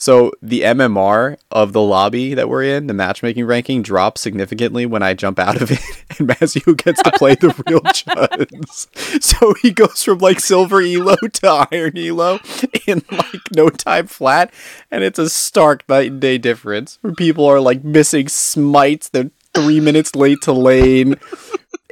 [0.00, 5.02] So the MMR of the lobby that we're in, the matchmaking ranking, drops significantly when
[5.02, 5.78] I jump out of it,
[6.18, 9.22] and Mazu gets to play the real Chuds.
[9.22, 12.40] So he goes from like silver elo to iron elo
[12.86, 14.54] in like no time flat,
[14.90, 16.98] and it's a stark night and day difference.
[17.02, 21.16] Where people are like missing smites, they're three minutes late to lane,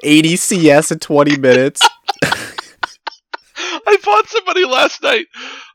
[0.02, 1.86] eighty CS in twenty minutes.
[3.86, 5.26] I fought somebody last night.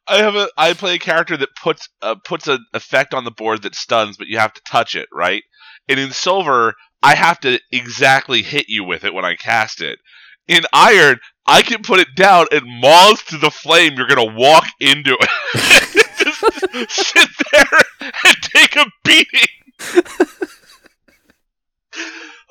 [0.08, 3.32] I have a I play a character that puts uh, puts an effect on the
[3.32, 5.44] board that stuns, but you have to touch it, right?
[5.88, 10.00] And in silver, I have to exactly hit you with it when I cast it.
[10.48, 13.94] In iron, I can put it down and maws to the flame.
[13.96, 15.30] You're gonna walk into it,
[16.18, 20.04] just sit there and take a beating.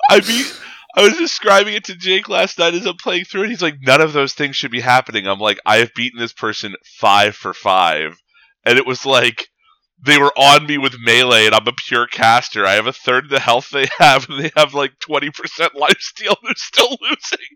[0.09, 0.45] I mean,
[1.43, 3.49] describing it to Jake last night as I'm playing through it.
[3.49, 5.27] He's like, none of those things should be happening.
[5.27, 8.17] I'm like, I have beaten this person five for five.
[8.65, 9.49] And it was like,
[10.05, 12.65] they were on me with melee, and I'm a pure caster.
[12.65, 16.29] I have a third of the health they have, and they have like 20% lifesteal,
[16.29, 17.47] and they're still losing.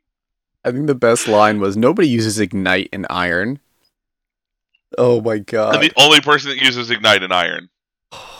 [0.65, 3.59] I think the best line was nobody uses ignite and iron.
[4.97, 5.75] Oh my god.
[5.75, 7.69] I'm the only person that uses ignite and iron.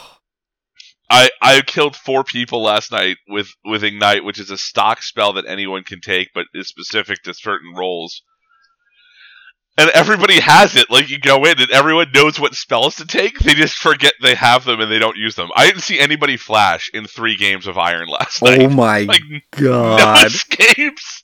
[1.10, 5.34] I I killed four people last night with with ignite, which is a stock spell
[5.34, 8.22] that anyone can take, but is specific to certain roles.
[9.80, 10.89] And everybody has it.
[10.89, 13.38] Like you go in, and everyone knows what spells to take.
[13.39, 15.50] They just forget they have them, and they don't use them.
[15.56, 18.62] I didn't see anybody flash in three games of Iron last oh night.
[18.63, 19.22] Oh my Like
[19.60, 20.26] oh no god.
[20.26, 21.24] escapes.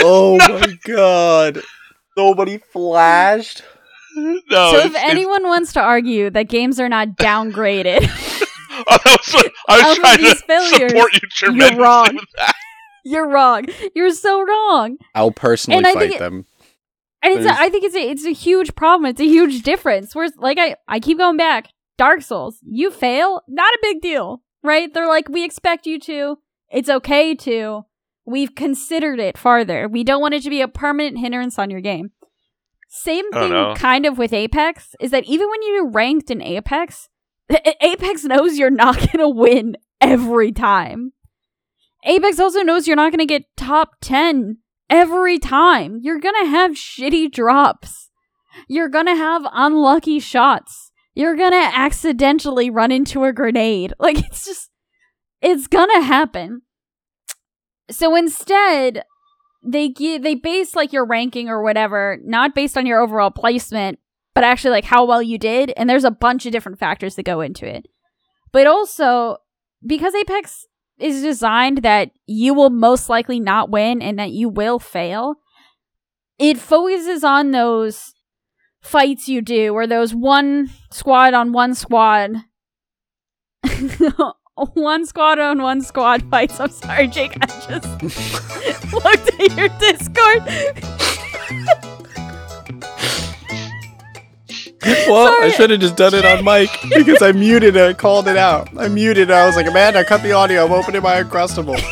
[0.00, 1.62] oh my god.
[2.16, 3.62] Nobody flashed.
[4.16, 4.72] No.
[4.72, 8.00] so if anyone wants to argue that games are not downgraded,
[8.88, 12.14] Oh, that was what- I was Of trying to failures, support you tremendously wrong.
[12.14, 12.54] with that.
[13.04, 13.64] you're wrong.
[13.94, 14.96] You're so wrong.
[15.14, 16.46] I'll personally And I fight think it- them.
[17.20, 19.06] And it's a, There's- I think it's a, it's a huge problem.
[19.10, 20.14] It's a huge difference.
[20.14, 21.68] Whereas, like I, I keep going back.
[21.96, 24.92] Dark Souls, you fail, not a big deal, right?
[24.94, 26.38] They're like, we expect you to.
[26.70, 27.86] It's okay to.
[28.24, 29.88] We've considered it farther.
[29.88, 32.12] We don't want it to be a permanent hindrance on your game.
[32.88, 33.74] Same I don't thing, know.
[33.74, 37.08] kind of with Apex, is that even when you do ranked in Apex, A-
[37.50, 41.12] Apex knows you're not going to win every time.
[42.04, 44.58] Apex also knows you're not going to get top 10
[44.88, 45.98] every time.
[46.02, 48.10] You're going to have shitty drops.
[48.68, 50.92] You're going to have unlucky shots.
[51.14, 53.92] You're going to accidentally run into a grenade.
[53.98, 54.70] Like, it's just,
[55.40, 56.62] it's going to happen.
[57.90, 59.04] So instead,
[59.64, 63.98] they give, they base like your ranking or whatever, not based on your overall placement,
[64.34, 65.72] but actually like how well you did.
[65.76, 67.86] And there's a bunch of different factors that go into it.
[68.52, 69.38] But also,
[69.84, 70.66] because Apex
[70.98, 75.36] is designed that you will most likely not win and that you will fail,
[76.38, 78.14] it focuses on those
[78.80, 82.32] fights you do or those one squad on one squad.
[84.54, 86.58] one squad on one squad fights.
[86.60, 87.36] I'm sorry, Jake.
[87.40, 91.07] I just looked at your Discord.
[95.08, 97.82] Well, I should have just done it on mic because I muted it.
[97.82, 98.68] I called it out.
[98.78, 99.32] I muted it.
[99.32, 100.64] I was like, Amanda, cut the audio.
[100.64, 101.78] I'm opening my Uncrustable.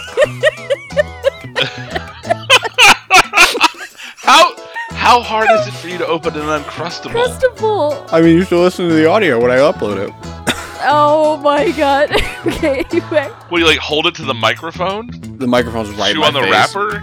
[4.26, 4.56] How
[4.90, 7.12] how hard is it for you to open an uncrustable?
[7.12, 8.08] Crustable.
[8.12, 10.12] I mean, you should listen to the audio when I upload it.
[10.88, 12.10] Oh my god.
[12.46, 13.30] okay, anyway.
[13.50, 15.10] Will you like hold it to the microphone?
[15.38, 16.50] The microphone's right Chew in my on the face.
[16.52, 17.00] wrapper?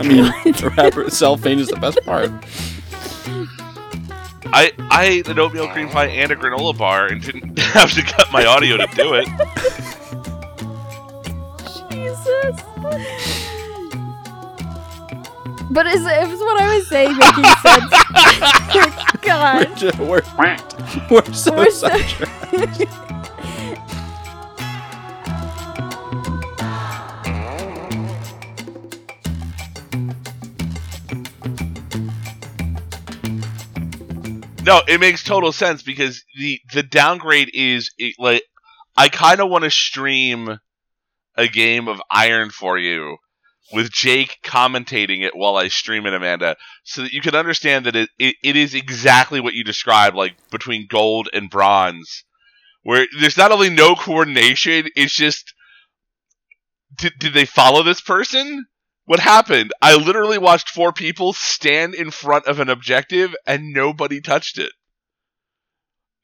[0.00, 2.30] I mean, the wrapper itself is the best part.
[4.46, 8.02] I I ate an oatmeal cream pie and a granola bar and didn't have to
[8.02, 9.26] cut my audio to do it.
[11.90, 12.60] Jesus.
[15.70, 17.92] But is, is what I was saying making sense?
[18.76, 19.68] Oh God.
[19.70, 20.22] We're, just, we're,
[21.10, 21.88] we're so We're so-
[34.64, 38.42] No, it makes total sense because the the downgrade is it, like
[38.96, 40.58] I kind of want to stream
[41.36, 43.18] a game of Iron for you
[43.72, 47.96] with Jake commentating it while I stream it, Amanda, so that you can understand that
[47.96, 52.24] it, it, it is exactly what you described, like between gold and bronze,
[52.82, 55.52] where there's not only no coordination, it's just
[56.96, 58.64] did, did they follow this person?
[59.06, 59.72] What happened?
[59.82, 64.72] I literally watched four people stand in front of an objective and nobody touched it.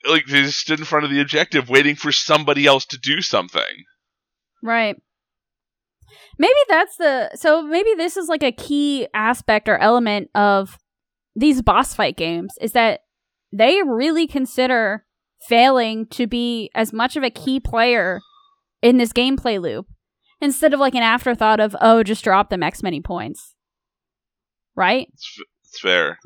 [0.09, 3.21] Like they just stood in front of the objective waiting for somebody else to do
[3.21, 3.85] something.
[4.63, 4.97] Right.
[6.39, 10.79] Maybe that's the so maybe this is like a key aspect or element of
[11.37, 13.01] these boss fight games is that
[13.53, 15.05] they really consider
[15.49, 18.21] failing to be as much of a key player
[18.81, 19.87] in this gameplay loop
[20.41, 23.55] instead of like an afterthought of, oh, just drop them X many points.
[24.75, 25.09] Right?
[25.13, 26.19] It's, f- it's fair.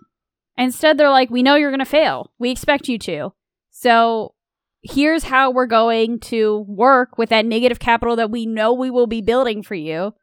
[0.56, 2.32] Instead, they're like, we know you're going to fail.
[2.38, 3.32] We expect you to.
[3.70, 4.34] So
[4.82, 9.06] here's how we're going to work with that negative capital that we know we will
[9.06, 10.14] be building for you.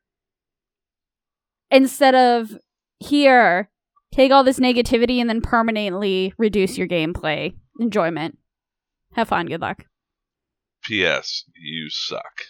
[1.70, 2.58] Instead of
[3.00, 3.70] here,
[4.14, 8.38] take all this negativity and then permanently reduce your gameplay enjoyment.
[9.14, 9.48] Have fun.
[9.48, 9.86] Good luck.
[10.84, 11.44] P.S.
[11.56, 12.42] You suck.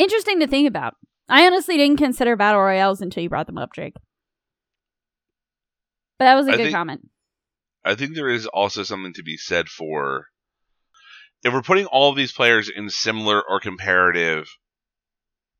[0.00, 0.94] Interesting to think about.
[1.28, 3.92] I honestly didn't consider battle royales until you brought them up, Jake.
[6.18, 7.10] But that was a I good think- comment.
[7.84, 10.28] I think there is also something to be said for
[11.42, 14.48] if we're putting all of these players in similar or comparative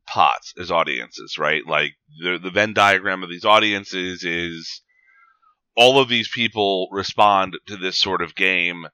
[0.07, 1.63] pots as audiences, right?
[1.67, 4.81] Like the the Venn diagram of these audiences is
[5.77, 8.87] all of these people respond to this sort of game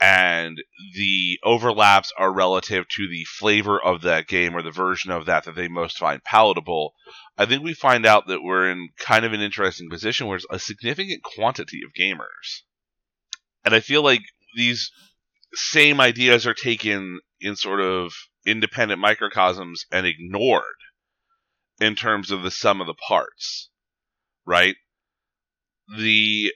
[0.00, 0.62] and
[0.94, 5.44] the overlaps are relative to the flavor of that game or the version of that
[5.44, 6.94] that they most find palatable.
[7.38, 10.46] I think we find out that we're in kind of an interesting position where there's
[10.50, 12.62] a significant quantity of gamers.
[13.64, 14.22] And I feel like
[14.54, 14.90] these
[15.54, 18.12] same ideas are taken in sort of
[18.46, 20.64] independent microcosms and ignored
[21.80, 23.70] in terms of the sum of the parts,
[24.46, 24.76] right?
[25.96, 26.52] The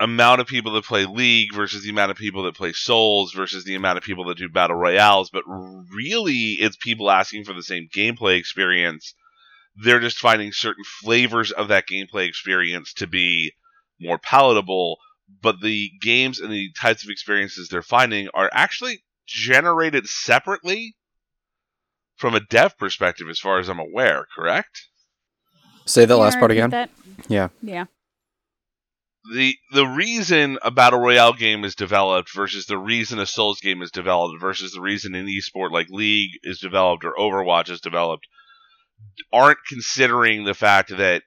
[0.00, 3.64] amount of people that play League versus the amount of people that play Souls versus
[3.64, 7.62] the amount of people that do Battle Royales, but really it's people asking for the
[7.62, 9.14] same gameplay experience.
[9.82, 13.52] They're just finding certain flavors of that gameplay experience to be
[14.00, 14.98] more palatable,
[15.42, 20.94] but the games and the types of experiences they're finding are actually generated separately
[22.16, 24.88] from a dev perspective, as far as I'm aware, correct?
[25.86, 26.70] Say the Can last part again.
[26.70, 26.90] that?
[27.28, 27.48] Yeah.
[27.62, 27.84] Yeah.
[29.34, 33.82] The the reason a battle royale game is developed versus the reason a Souls game
[33.82, 38.26] is developed versus the reason an esport like League is developed or Overwatch is developed
[39.32, 41.22] aren't considering the fact that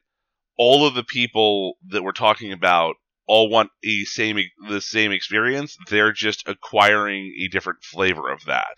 [0.57, 2.95] all of the people that we're talking about
[3.27, 4.37] all want a same
[4.67, 5.77] the same experience.
[5.89, 8.77] They're just acquiring a different flavor of that.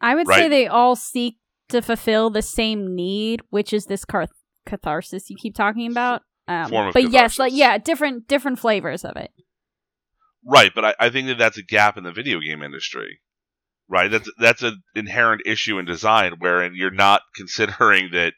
[0.00, 1.36] I would say they all seek
[1.68, 4.28] to fulfill the same need, which is this car-
[4.66, 6.22] catharsis you keep talking about.
[6.46, 9.30] Um, but yes, like yeah, different different flavors of it.
[10.46, 13.20] Right, but I, I think that that's a gap in the video game industry.
[13.88, 18.34] Right, that's that's an inherent issue in design wherein you're not considering that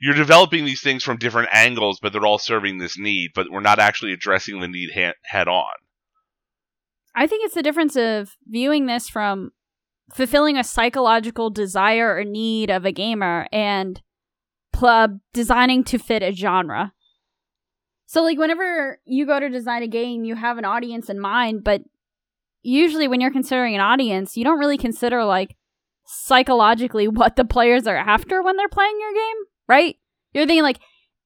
[0.00, 3.60] you're developing these things from different angles, but they're all serving this need, but we're
[3.60, 5.72] not actually addressing the need ha- head on.
[7.14, 9.52] I think it's the difference of viewing this from
[10.12, 14.02] fulfilling a psychological desire or need of a gamer and
[14.72, 16.92] pl- designing to fit a genre.
[18.06, 21.64] So, like, whenever you go to design a game, you have an audience in mind,
[21.64, 21.82] but
[22.62, 25.56] usually when you're considering an audience, you don't really consider, like,
[26.06, 29.96] psychologically what the players are after when they're playing your game, right?
[30.32, 30.78] You're thinking, like,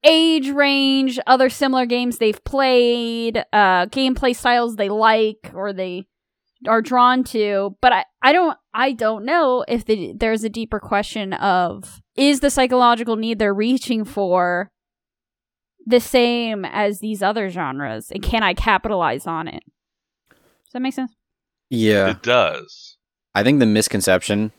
[0.03, 6.07] age range, other similar games they've played, uh, gameplay styles they like or they
[6.67, 7.75] are drawn to.
[7.81, 12.39] But I, I don't, I don't know if the, there's a deeper question of is
[12.39, 14.71] the psychological need they're reaching for
[15.85, 19.63] the same as these other genres, and can I capitalize on it?
[20.29, 21.11] Does that make sense?
[21.69, 22.11] Yeah.
[22.11, 22.97] It does.
[23.33, 24.51] I think the misconception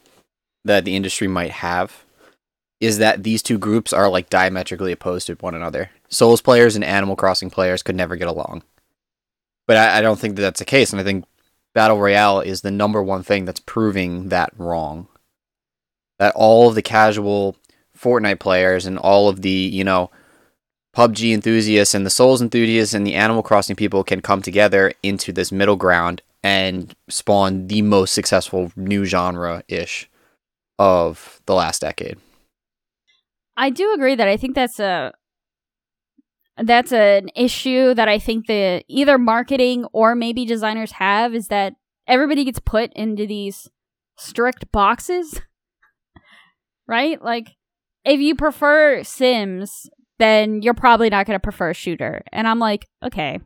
[0.65, 2.05] that the industry might have
[2.81, 5.91] is that these two groups are like diametrically opposed to one another.
[6.09, 8.63] Souls players and Animal Crossing players could never get along.
[9.67, 11.25] But I, I don't think that that's the case, and I think
[11.75, 15.07] Battle Royale is the number one thing that's proving that wrong.
[16.19, 17.57] That all of the casual
[17.97, 20.11] Fortnite players and all of the, you know,
[20.95, 25.33] PUBG enthusiasts and the Souls enthusiasts and the Animal Crossing people can come together into
[25.33, 30.11] this middle ground and spawn the most successful new genre ish
[30.79, 32.19] of the last decade.
[33.57, 35.13] I do agree that I think that's a
[36.59, 41.75] that's an issue that I think the either marketing or maybe designers have is that
[42.07, 43.71] everybody gets put into these
[44.19, 45.41] strict boxes.
[46.87, 47.23] right?
[47.23, 47.57] Like
[48.05, 49.89] if you prefer Sims,
[50.23, 52.23] then you're probably not going to prefer a shooter.
[52.33, 53.41] And I'm like, okay.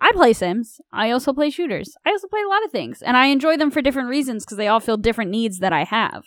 [0.00, 0.80] I play Sims.
[0.92, 1.94] I also play shooters.
[2.06, 4.56] I also play a lot of things and I enjoy them for different reasons because
[4.56, 6.24] they all fill different needs that I have.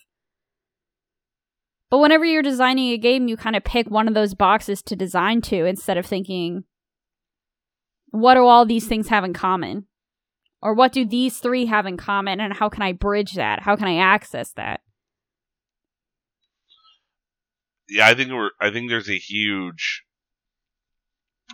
[1.89, 4.95] But whenever you're designing a game, you kind of pick one of those boxes to
[4.95, 6.65] design to instead of thinking,
[8.11, 9.87] what do all these things have in common?
[10.61, 13.61] Or what do these three have in common and how can I bridge that?
[13.61, 14.81] How can I access that?
[17.93, 18.49] Yeah, I think we're.
[18.59, 20.03] I think there's a huge.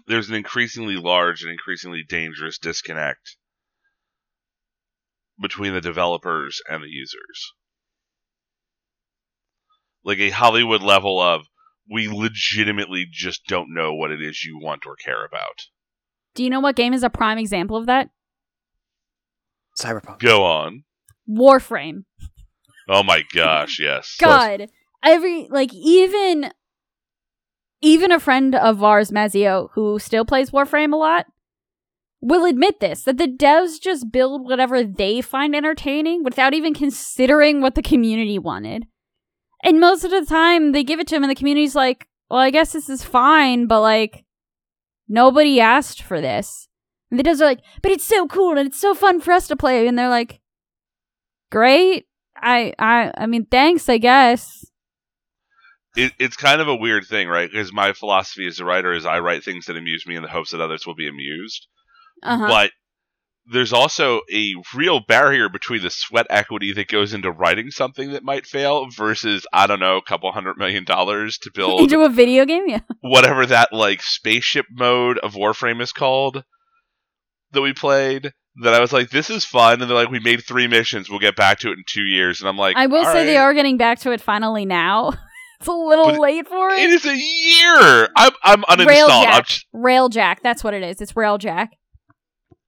[0.08, 3.36] There's an increasingly large and increasingly dangerous disconnect
[5.40, 7.54] between the developers and the users.
[10.06, 11.42] Like a Hollywood level of
[11.92, 15.66] we legitimately just don't know what it is you want or care about.
[16.36, 18.10] Do you know what game is a prime example of that?
[19.78, 20.20] Cyberpunk.
[20.20, 20.86] Go on.
[21.30, 22.06] Warframe.
[22.88, 24.16] Oh my gosh, yes.
[24.20, 24.70] God,
[25.04, 26.52] every like even
[27.82, 31.28] even a friend of ours, Mazio, who still plays Warframe a lot,
[32.22, 37.62] will admit this that the devs just build whatever they find entertaining without even considering
[37.62, 38.86] what the community wanted.
[39.64, 42.40] And most of the time, they give it to them, and the community's like, "Well,
[42.40, 44.26] I guess this is fine, but like,
[45.08, 46.68] nobody asked for this."
[47.12, 49.48] And the devs are like, "But it's so cool and it's so fun for us
[49.48, 50.42] to play," and they're like,
[51.52, 54.69] "Great, I, I, I mean, thanks, I guess."
[55.96, 57.50] It, it's kind of a weird thing, right?
[57.50, 60.30] Because my philosophy as a writer is I write things that amuse me in the
[60.30, 61.68] hopes that others will be amused.
[62.22, 62.48] Uh-huh.
[62.48, 62.72] But
[63.52, 68.24] there's also a real barrier between the sweat equity that goes into writing something that
[68.24, 72.10] might fail versus, I don't know, a couple hundred million dollars to build Into a
[72.10, 72.82] video game, yeah.
[73.02, 76.44] whatever that like spaceship mode of Warframe is called
[77.52, 78.32] that we played.
[78.62, 81.10] That I was like, this is fun, and they're like, we made three missions.
[81.10, 83.26] We'll get back to it in two years, and I'm like, I will "All say
[83.26, 85.14] they are getting back to it finally now.
[85.60, 86.90] it's a little But late for It it.
[86.92, 88.10] is a year.
[88.16, 89.10] I'm I'm uninstalled.
[89.26, 89.46] I'm, Railjack.
[89.46, 91.02] just, Railjack, that's what it is.
[91.02, 91.70] It's Railjack.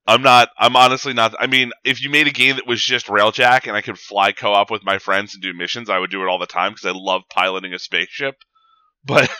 [0.06, 0.48] I'm not.
[0.58, 1.34] I'm honestly not.
[1.38, 4.32] I mean, if you made a game that was just Railjack and I could fly
[4.32, 6.86] co-op with my friends and do missions, I would do it all the time because
[6.86, 8.34] I love piloting a spaceship.
[9.04, 9.30] But,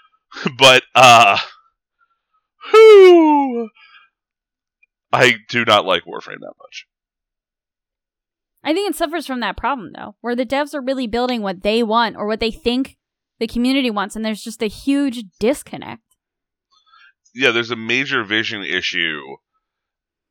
[0.58, 1.38] but, uh,
[2.70, 3.68] whew,
[5.12, 6.86] I do not like Warframe that much.
[8.66, 11.62] I think it suffers from that problem though, where the devs are really building what
[11.62, 12.98] they want or what they think
[13.38, 16.02] the community wants, and there's just a huge disconnect.
[17.32, 19.20] Yeah, there's a major vision issue,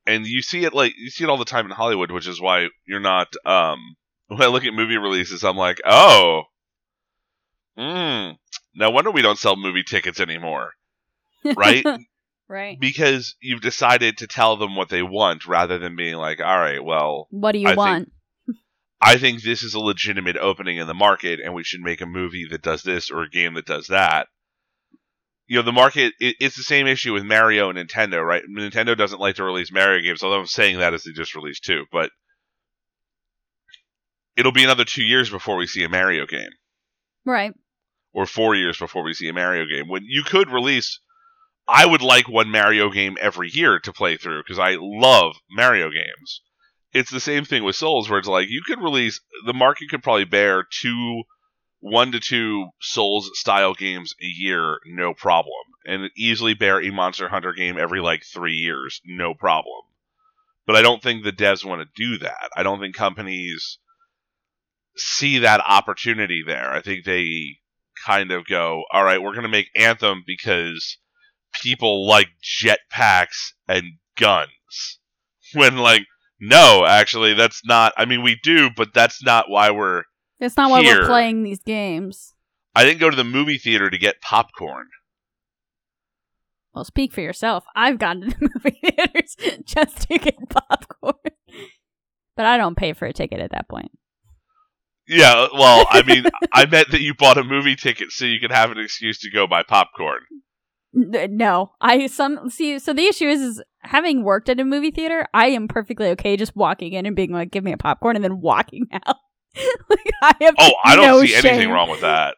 [0.05, 2.41] and you see it like you see it all the time in Hollywood, which is
[2.41, 3.33] why you're not.
[3.45, 3.95] Um,
[4.27, 6.43] when I look at movie releases, I'm like, oh,
[7.77, 8.31] hmm.
[8.77, 10.71] No wonder we don't sell movie tickets anymore,
[11.55, 11.85] right?
[12.47, 12.79] Right.
[12.79, 16.83] because you've decided to tell them what they want rather than being like, all right,
[16.83, 18.11] well, What do you I want?
[19.01, 22.05] I think this is a legitimate opening in the market, and we should make a
[22.05, 24.27] movie that does this or a game that does that.
[25.47, 28.41] You know, the market, it, it's the same issue with Mario and Nintendo, right?
[28.49, 31.63] Nintendo doesn't like to release Mario games, although I'm saying that as they just released
[31.65, 32.09] two, but
[34.35, 36.49] it'll be another two years before we see a Mario game,
[37.25, 37.53] Right.
[38.13, 39.87] or four years before we see a Mario game.
[39.87, 40.99] When you could release,
[41.67, 45.89] I would like one Mario game every year to play through, because I love Mario
[45.89, 46.41] games
[46.95, 50.01] it's the same thing with Souls, where it's like you could release the market could
[50.01, 51.23] probably bear two,
[51.81, 57.27] one to two Souls style games a year, no problem, and easily bear a Monster
[57.27, 59.81] Hunter game every like three years, no problem.
[60.65, 62.49] But I don't think the devs want to do that.
[62.55, 63.77] I don't think companies
[64.95, 66.71] see that opportunity there.
[66.71, 67.57] I think they
[68.05, 70.97] kind of go, all right, we're going to make Anthem because
[71.61, 74.49] people like jetpacks and guns.
[75.53, 76.05] When like
[76.39, 77.93] no, actually, that's not.
[77.97, 80.03] I mean, we do, but that's not why we're.
[80.39, 82.33] That's not why we're playing these games.
[82.75, 84.87] I didn't go to the movie theater to get popcorn.
[86.73, 87.63] Well, speak for yourself.
[87.73, 91.15] I've gone to the movie theaters just to get popcorn.
[92.35, 93.91] But I don't pay for a ticket at that point.
[95.07, 98.51] Yeah, well, I mean, I meant that you bought a movie ticket so you could
[98.51, 100.21] have an excuse to go buy popcorn.
[100.97, 102.79] No, I some see.
[102.79, 106.37] So the issue is, is having worked at a movie theater, I am perfectly okay
[106.37, 109.17] just walking in and being like, "Give me a popcorn," and then walking out.
[109.89, 110.55] like I have.
[110.57, 112.35] Oh, I don't no see anything wrong with that.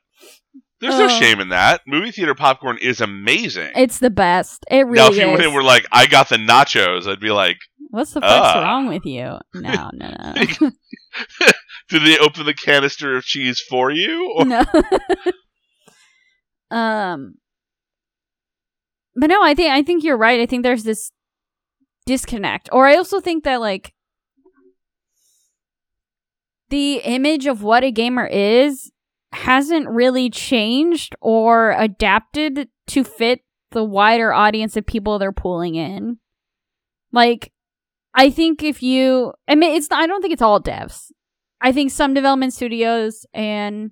[0.80, 1.82] There's no shame in that.
[1.88, 3.72] Movie theater popcorn is amazing.
[3.76, 4.64] It's the best.
[4.70, 5.40] It really now, if you is.
[5.40, 7.58] went were like, I got the nachos, I'd be like,
[7.90, 8.62] What's the fuck's Ah.
[8.64, 9.38] wrong with you?
[9.56, 10.34] No, no, no,
[11.90, 14.36] did they open the canister of cheese for you?
[14.38, 14.64] Or- no.
[16.70, 17.36] um,
[19.18, 20.40] but no, I think I think you're right.
[20.40, 21.12] I think there's this
[22.06, 23.94] disconnect, or I also think that like
[26.70, 28.92] the image of what a gamer is
[29.34, 33.42] hasn't really changed or adapted to fit
[33.72, 36.18] the wider audience of people they're pulling in.
[37.12, 37.52] Like,
[38.14, 41.12] I think if you, I mean, it's I don't think it's all devs.
[41.60, 43.92] I think some development studios and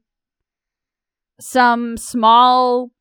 [1.40, 2.92] some small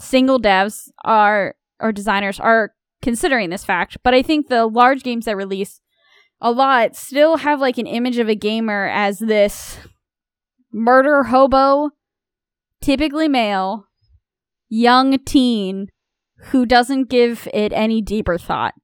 [0.00, 2.72] single devs are or designers are
[3.02, 5.80] considering this fact, but I think the large games that release
[6.40, 9.78] a lot still have like an image of a gamer as this
[10.72, 11.90] murder hobo,
[12.82, 13.86] typically male,
[14.68, 15.88] young teen
[16.46, 18.74] who doesn't give it any deeper thought.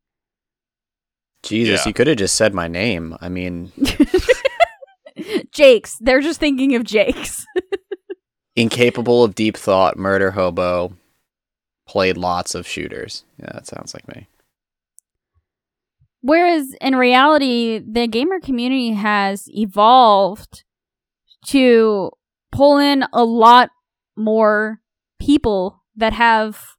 [1.42, 1.88] Jesus, Yeah.
[1.88, 3.16] you could have just said my name.
[3.20, 3.72] I mean,
[5.52, 5.96] Jake's.
[6.00, 7.46] They're just thinking of Jake's.
[8.56, 10.92] incapable of deep thought, murder hobo,
[11.86, 13.24] played lots of shooters.
[13.38, 14.28] Yeah, that sounds like me.
[16.20, 20.64] Whereas in reality, the gamer community has evolved
[21.46, 22.10] to
[22.50, 23.70] pull in a lot
[24.16, 24.80] more
[25.20, 26.76] people that have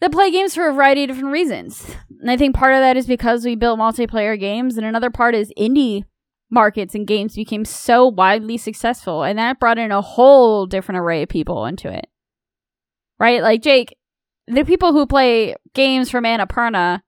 [0.00, 1.84] that play games for a variety of different reasons.
[2.20, 5.34] And I think part of that is because we built multiplayer games, and another part
[5.34, 6.04] is indie
[6.50, 11.22] markets and games became so widely successful, and that brought in a whole different array
[11.22, 12.06] of people into it.
[13.24, 13.40] Right?
[13.42, 13.96] Like Jake,
[14.46, 17.00] the people who play games from Annapurna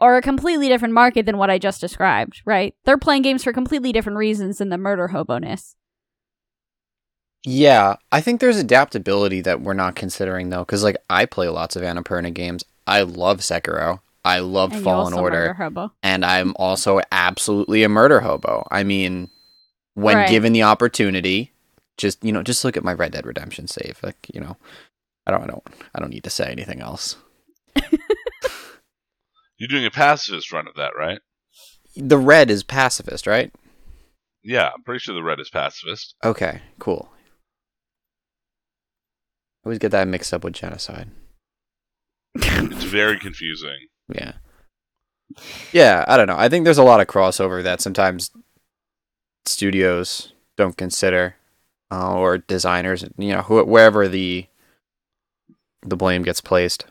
[0.00, 2.76] are a completely different market than what I just described, right?
[2.84, 5.74] They're playing games for completely different reasons than the murder hoboness.
[7.44, 11.74] Yeah, I think there's adaptability that we're not considering though, because like I play lots
[11.74, 12.62] of Annapurna games.
[12.86, 14.02] I love Sekiro.
[14.24, 15.56] I love And Fallen Order,
[16.04, 18.68] and I'm also absolutely a murder hobo.
[18.70, 19.30] I mean,
[19.94, 20.28] when Right.
[20.28, 21.51] given the opportunity,
[21.96, 24.00] just you know, just look at my Red Dead Redemption save.
[24.02, 24.56] Like you know,
[25.26, 27.16] I don't, I don't, I don't need to say anything else.
[29.58, 31.20] You're doing a pacifist run of that, right?
[31.94, 33.52] The red is pacifist, right?
[34.42, 36.16] Yeah, I'm pretty sure the red is pacifist.
[36.24, 37.10] Okay, cool.
[39.64, 41.10] I always get that mixed up with genocide.
[42.34, 43.86] It's very confusing.
[44.12, 44.32] Yeah.
[45.72, 46.36] Yeah, I don't know.
[46.36, 48.30] I think there's a lot of crossover that sometimes
[49.46, 51.36] studios don't consider,
[51.92, 54.46] uh, or designers, you know, wh- wherever the
[55.82, 56.86] the blame gets placed.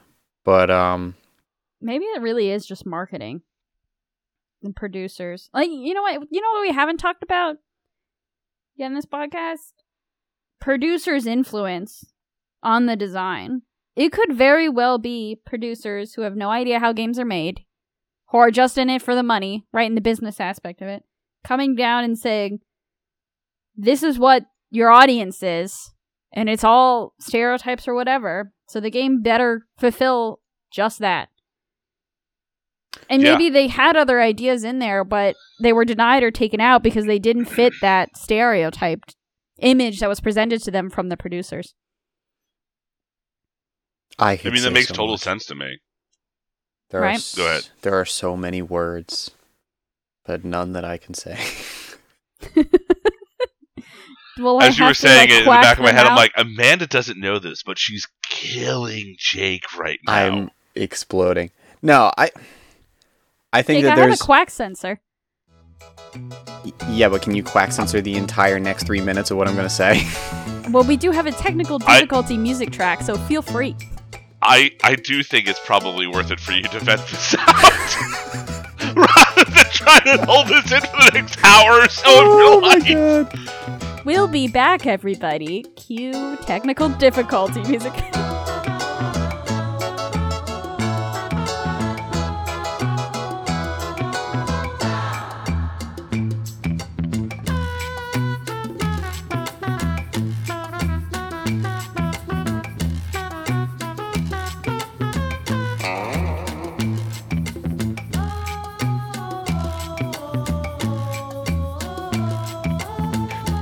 [0.45, 1.15] But um,
[1.81, 3.41] Maybe it really is just marketing
[4.63, 5.49] and producers.
[5.53, 6.21] Like, you know what?
[6.29, 7.57] You know what we haven't talked about
[8.75, 9.71] yet in this podcast?
[10.59, 12.05] Producers' influence
[12.61, 13.63] on the design.
[13.95, 17.65] It could very well be producers who have no idea how games are made,
[18.29, 19.89] who are just in it for the money, right?
[19.89, 21.03] In the business aspect of it,
[21.43, 22.59] coming down and saying,
[23.75, 25.91] this is what your audience is,
[26.33, 28.51] and it's all stereotypes or whatever.
[28.67, 30.39] So the game better fulfill
[30.71, 31.29] just that.
[33.09, 33.33] And Yeah.
[33.33, 37.05] maybe they had other ideas in there, but they were denied or taken out because
[37.05, 39.15] they didn't fit that stereotyped
[39.59, 41.73] image that was presented to them from the producers.
[44.17, 45.21] I I mean, that makes so total much.
[45.21, 45.79] sense to me.
[46.89, 47.15] There are Right?
[47.15, 47.67] s- Go ahead.
[47.81, 49.31] There are so many words,
[50.25, 51.37] but none that I can say.
[54.39, 55.89] Well, I As you were have to, saying like, it in the back of my
[55.91, 60.13] them head, I'm like, Amanda doesn't know this, but she's killing Jake right now.
[60.13, 61.51] I'm exploding.
[61.81, 62.31] No, I
[63.51, 64.99] I think Jake, that I have there's a quack censor.
[66.89, 69.69] yeah, but can you quack censor the entire next three minutes of what I'm gonna
[69.69, 70.07] say?
[70.69, 73.75] Well, we do have a technical I- difficulty music track, so feel free.
[74.41, 77.51] I I do think it's probably worth it for you to vent this out.
[78.95, 82.37] Rather than trying to hold this in for the next hour or so Oh of
[82.37, 82.87] your oh life.
[82.87, 83.80] god!
[84.03, 85.63] We'll be back, everybody.
[85.75, 87.93] Cue technical difficulty music.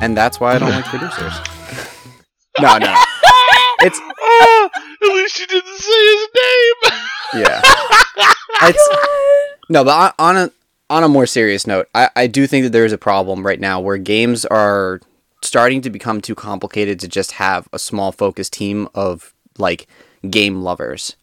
[0.10, 1.34] And that's why I don't like producers.
[2.60, 2.94] No, no.
[3.82, 3.98] It's
[5.02, 7.44] at least you didn't say his name.
[7.46, 7.62] yeah.
[8.64, 8.90] It's
[9.70, 10.52] no, but on on a
[10.90, 13.60] on a more serious note, I, I do think that there is a problem right
[13.60, 15.00] now where games are
[15.42, 19.88] starting to become too complicated to just have a small focused team of like
[20.30, 21.16] game lovers.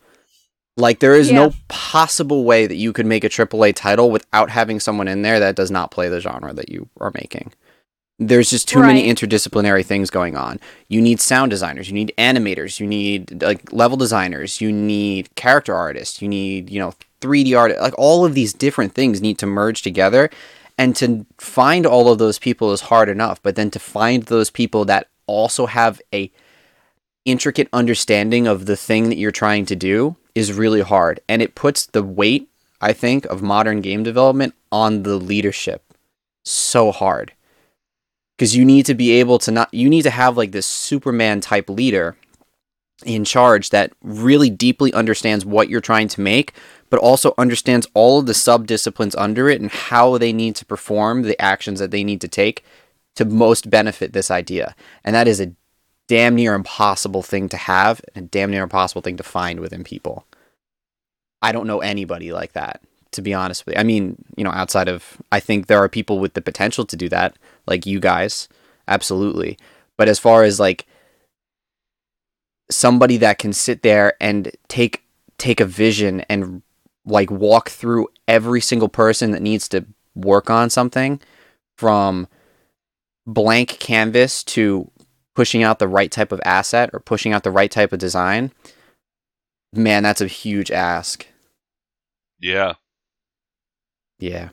[0.79, 1.37] Like there is Yeah.
[1.49, 5.41] no possible way that you could make a AAA title without having someone in there
[5.41, 7.53] that does not play the genre that you are making.
[8.19, 10.59] There's just too many interdisciplinary things going on.
[10.89, 15.75] You need sound designers, you need animators, you need like level designers, you need character
[15.75, 17.79] artists, you need, you know, 3D art.
[17.79, 20.31] Like all of these different things need to merge together.
[20.79, 24.51] And to find all of those people is hard enough, but then to find those
[24.51, 26.31] people that also have a
[27.27, 31.21] intricate understanding of the thing that you're trying to do is really hard.
[31.29, 32.49] And it puts the weight,
[32.81, 35.83] I think, of modern game development on the leadership
[36.45, 37.33] so hard.
[38.37, 41.41] Because you need to be able to not, you need to have like this Superman
[41.41, 42.17] type leader
[43.05, 46.53] in charge that really deeply understands what you're trying to make,
[46.91, 50.65] but also understands all of the sub disciplines under it and how they need to
[50.65, 52.65] perform the actions that they need to take
[53.15, 54.75] to most benefit this idea.
[55.05, 55.53] And that is a
[56.07, 59.85] damn near impossible thing to have and a damn near impossible thing to find within
[59.85, 60.27] people.
[61.43, 62.81] I don't know anybody like that
[63.13, 63.81] to be honest with you.
[63.81, 66.97] I mean, you know, outside of I think there are people with the potential to
[66.97, 67.37] do that,
[67.67, 68.49] like you guys,
[68.89, 69.59] absolutely.
[69.97, 70.87] But as far as like
[72.71, 75.05] somebody that can sit there and take
[75.39, 76.63] take a vision and
[77.05, 81.21] like walk through every single person that needs to work on something
[81.77, 82.27] from
[83.27, 84.91] blank canvas to
[85.35, 88.51] pushing out the right type of asset or pushing out the right type of design
[89.75, 91.27] man that's a huge ask
[92.41, 92.75] Yeah.
[94.19, 94.49] yeah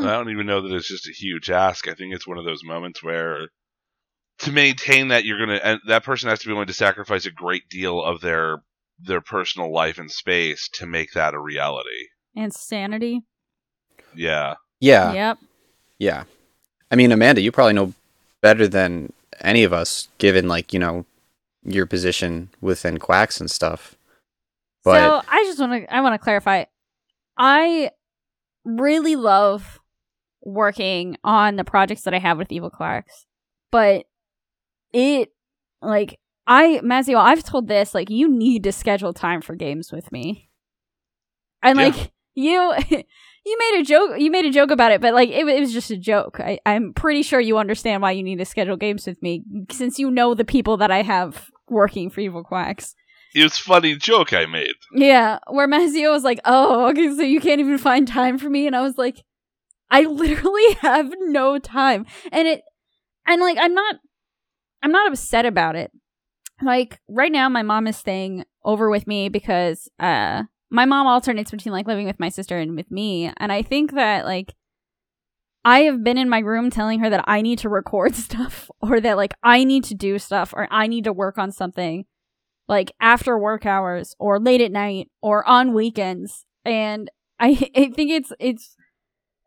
[0.00, 0.06] Hmm.
[0.06, 1.88] I don't even know that it's just a huge ask.
[1.88, 3.48] I think it's one of those moments where
[4.40, 7.30] to maintain that you're gonna and that person has to be willing to sacrifice a
[7.30, 8.58] great deal of their
[8.98, 12.08] their personal life and space to make that a reality.
[12.36, 13.22] And sanity.
[14.14, 14.54] Yeah.
[14.80, 15.38] yeah Yep.
[15.98, 16.24] yeah
[16.90, 17.94] i mean amanda you probably know
[18.42, 21.06] better than any of us given like you know
[21.64, 23.96] your position within quacks and stuff
[24.84, 26.64] but so I just want to I want to clarify.
[27.38, 27.90] I
[28.64, 29.71] really love
[30.42, 33.26] working on the projects that I have with Evil Quacks,
[33.70, 34.06] but
[34.92, 35.30] it
[35.80, 40.10] like I Mazio, I've told this like you need to schedule time for games with
[40.12, 40.48] me,
[41.62, 41.86] and Yeah.
[41.86, 42.74] like you.
[43.44, 44.20] You made a joke.
[44.20, 46.38] You made a joke about it, but like it, it was just a joke.
[46.38, 49.98] I, I'm pretty sure you understand why you need to schedule games with me, since
[49.98, 52.94] you know the people that I have working for Evil Quacks.
[53.34, 54.70] It was a funny joke I made.
[54.94, 58.68] Yeah, where Mazio was like, "Oh, okay, so you can't even find time for me,"
[58.68, 59.24] and I was like,
[59.92, 62.62] "I literally have no time," and it,
[63.26, 63.96] and like, I'm not,
[64.82, 65.92] I'm not upset about it.
[66.60, 71.52] Like right now, my mom is staying over with me because uh, my mom alternates
[71.52, 74.54] between like living with my sister and with me, and I think that like.
[75.64, 79.00] I have been in my room telling her that I need to record stuff or
[79.00, 82.04] that like I need to do stuff or I need to work on something
[82.68, 88.10] like after work hours or late at night or on weekends and i i think
[88.10, 88.76] it's it's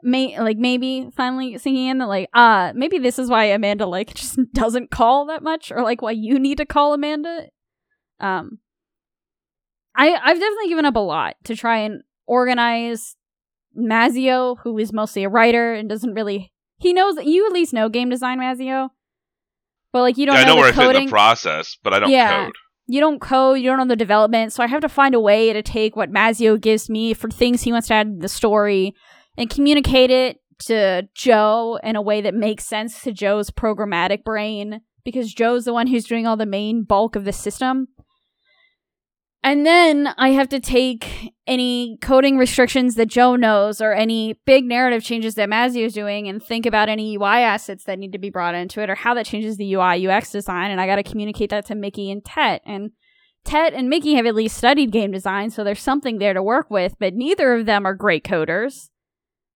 [0.05, 4.13] may like maybe finally sinking in that like uh maybe this is why amanda like
[4.15, 7.47] just doesn't call that much or like why you need to call amanda
[8.19, 8.59] um
[9.95, 13.15] i i've definitely given up a lot to try and organize
[13.77, 17.89] mazio who is mostly a writer and doesn't really he knows you at least know
[17.89, 18.89] game design mazio
[19.91, 21.77] but like you don't Yeah, I know the where I fit in coding the process,
[21.81, 22.43] but I don't Yeah.
[22.45, 22.55] code.
[22.87, 25.53] you don't code, you don't know the development, so I have to find a way
[25.53, 28.93] to take what Mazio gives me for things he wants to add to the story
[29.38, 34.81] and communicate it to Joe in a way that makes sense to Joe's programmatic brain
[35.03, 37.89] because Joe's the one who's doing all the main bulk of the system.
[39.43, 44.65] And then I have to take any coding restrictions that Joe knows or any big
[44.65, 48.17] narrative changes that Mazio is doing and think about any UI assets that need to
[48.17, 50.71] be brought into it or how that changes the UI UX design.
[50.71, 52.63] And I got to communicate that to Mickey and Tet.
[52.65, 52.89] And
[53.43, 56.71] Tet and Mickey have at least studied game design, so there's something there to work
[56.71, 58.89] with, but neither of them are great coders.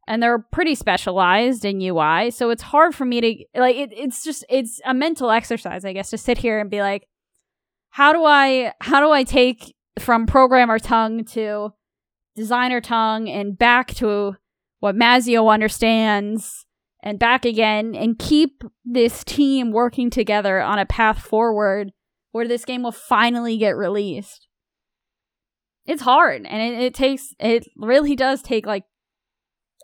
[0.10, 4.24] And they're pretty specialized in UI, so it's hard for me to like it, it's
[4.24, 7.08] just it's a mental exercise, I guess, to sit here and be like,
[7.92, 11.74] how do I how do I take from programmer tongue to
[12.36, 14.36] designer tongue and back to
[14.80, 16.66] what Mazio understands
[17.04, 21.92] and back again and keep this team working together on a path forward
[22.32, 24.48] where this game will finally get released.
[25.86, 28.84] It's hard and it, it takes it really does take like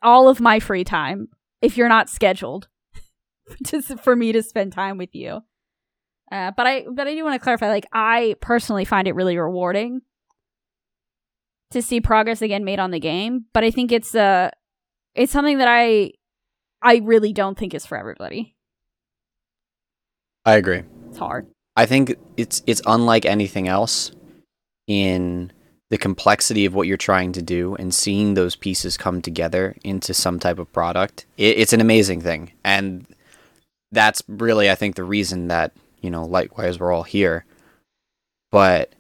[0.03, 1.27] all of my free time
[1.61, 2.67] if you're not scheduled
[3.63, 5.41] just for me to spend time with you.
[6.31, 9.37] Uh, but I but I do want to clarify like I personally find it really
[9.37, 10.01] rewarding
[11.71, 14.49] to see progress again made on the game, but I think it's uh
[15.13, 16.11] it's something that I
[16.81, 18.55] I really don't think is for everybody.
[20.45, 21.47] i agree It's hard.
[21.75, 24.11] I think it's it's unlike anything else
[24.87, 25.51] in
[25.89, 30.13] the complexity of what you're trying to do and seeing those pieces come together into
[30.13, 31.25] some type of product.
[31.37, 33.05] It, it's an amazing thing, and
[33.91, 37.45] that's really I think the reason that you know likewise we're all here.
[38.51, 38.93] But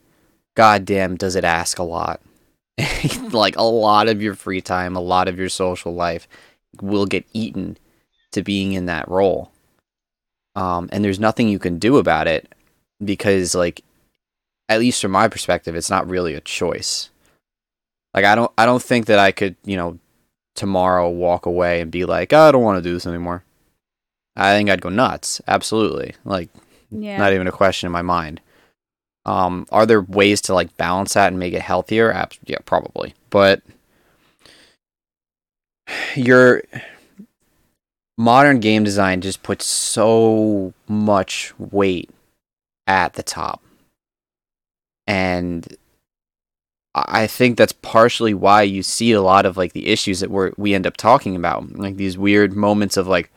[0.55, 2.21] goddamn, does it ask a lot?
[3.31, 6.27] like a lot of your free time, a lot of your social life
[6.81, 7.77] will get eaten
[8.33, 9.51] to being in that role.
[10.55, 12.53] Um, and there's nothing you can do about it
[13.03, 13.81] because like
[14.69, 17.09] at least from my perspective it's not really a choice.
[18.13, 19.99] Like i don't i don't think that i could you know
[20.55, 23.43] tomorrow walk away and be like oh, i don't want to do this anymore.
[24.37, 26.15] I think i'd go nuts absolutely.
[26.23, 26.49] Like
[26.91, 27.17] Yeah.
[27.17, 28.39] not even a question in my mind.
[29.25, 32.11] Um are there ways to like balance that and make it healthier?
[32.11, 33.13] Abs- yeah probably.
[33.29, 33.61] But
[36.15, 36.63] your
[38.17, 42.09] modern game design just puts so much weight
[42.87, 43.61] at the top
[45.07, 45.67] and
[46.95, 50.51] I think that's partially why you see a lot of like the issues that we
[50.57, 53.31] we end up talking about, like these weird moments of like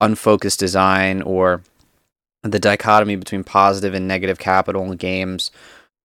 [0.00, 1.62] unfocused design or
[2.42, 5.50] the dichotomy between positive and negative capital in games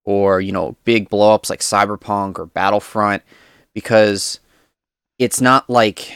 [0.05, 3.21] or you know big blowups like cyberpunk or battlefront
[3.73, 4.39] because
[5.19, 6.11] it's not like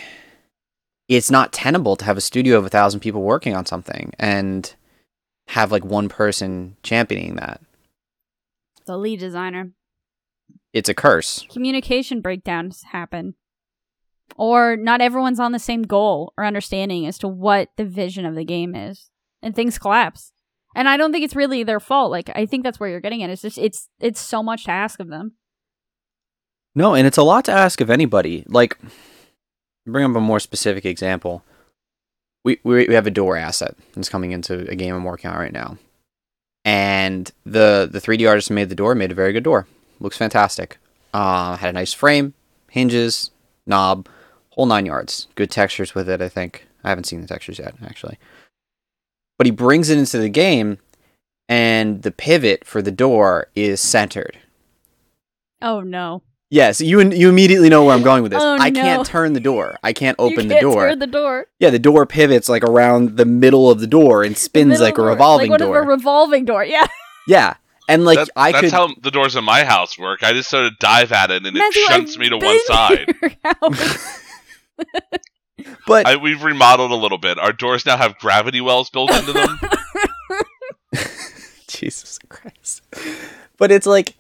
[1.08, 4.74] it's not tenable to have a studio of a thousand people working on something and
[5.50, 7.62] have like one person championing that
[8.88, 9.72] The lead designer.
[10.74, 13.36] it's a curse Communication breakdowns happen.
[14.36, 18.36] Or not everyone's on the same goal or understanding as to what the vision of
[18.36, 19.10] the game is.
[19.42, 20.34] And things collapse.
[20.76, 22.12] And I don't think it's really their fault.
[22.12, 23.30] Like I think that's where you're getting at.
[23.30, 25.34] It's just it's it's so much to ask of them.
[26.76, 28.44] No, and it's a lot to ask of anybody.
[28.48, 28.78] Like,
[29.88, 31.44] bring up a more specific example.
[32.44, 35.38] We we, we have a door asset that's coming into a game I'm working on
[35.38, 35.78] right now,
[36.68, 39.66] and the the 3D artist made the door made a very good door.
[40.02, 40.78] Looks fantastic.
[41.14, 42.34] Uh, had a nice frame,
[42.70, 43.32] hinges,
[43.66, 44.10] knob,
[44.50, 45.28] whole nine yards.
[45.36, 46.22] Good textures with it.
[46.22, 48.20] I think I haven't seen the textures yet, actually.
[49.38, 50.80] But he brings it into the game,
[51.48, 54.38] and the pivot for the door is centered.
[55.62, 56.22] Oh no.
[56.50, 58.42] Yes, you you immediately know where I'm going with this.
[58.42, 58.82] Oh, I no.
[58.82, 59.78] can't turn the door.
[59.84, 60.88] I can't open you the can't door.
[60.88, 61.48] turn the door.
[61.60, 64.98] yeah, the door pivots like around the middle of the door and spins like a
[64.98, 65.08] door.
[65.08, 65.80] revolving like one door.
[65.80, 66.64] Of a revolving door.
[66.64, 66.88] Yeah.
[67.28, 67.56] yeah,
[67.90, 68.72] and like That- I that's could.
[68.72, 70.24] how the doors in my house work.
[70.24, 72.46] I just sort of dive at it and Matthew, it shunts I've me to been
[72.48, 73.08] one side.
[73.08, 74.22] to your house.
[75.86, 77.38] but I, we've remodeled a little bit.
[77.40, 79.60] Our doors now have gravity wells built into them.
[81.68, 82.82] Jesus Christ.
[83.58, 84.16] But it's like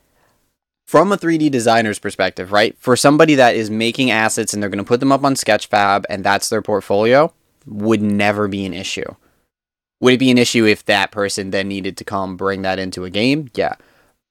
[0.88, 2.76] from a 3D designer's perspective, right?
[2.80, 6.06] For somebody that is making assets and they're going to put them up on Sketchfab
[6.10, 7.34] and that's their portfolio,
[7.66, 9.04] would never be an issue.
[10.00, 13.04] Would it be an issue if that person then needed to come bring that into
[13.04, 13.50] a game?
[13.54, 13.74] Yeah.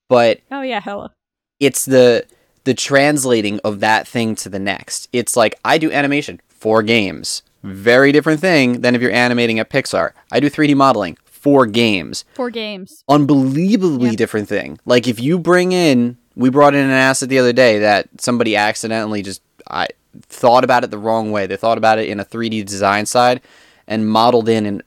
[0.09, 1.13] But oh yeah, hella.
[1.61, 2.25] it's the
[2.65, 5.09] the translating of that thing to the next.
[5.13, 7.43] It's like I do animation for games.
[7.65, 10.13] Very different thing than if you're animating at Pixar.
[10.33, 13.03] I do 3D modeling for games Four games.
[13.09, 14.17] unbelievably Yeah.
[14.17, 14.79] different thing.
[14.87, 18.55] Like if you bring in, we brought in an asset the other day that somebody
[18.55, 19.89] accidentally just I
[20.23, 21.47] thought about it the wrong way.
[21.47, 23.41] They thought about it in a 3D design side
[23.87, 24.83] and modeled in an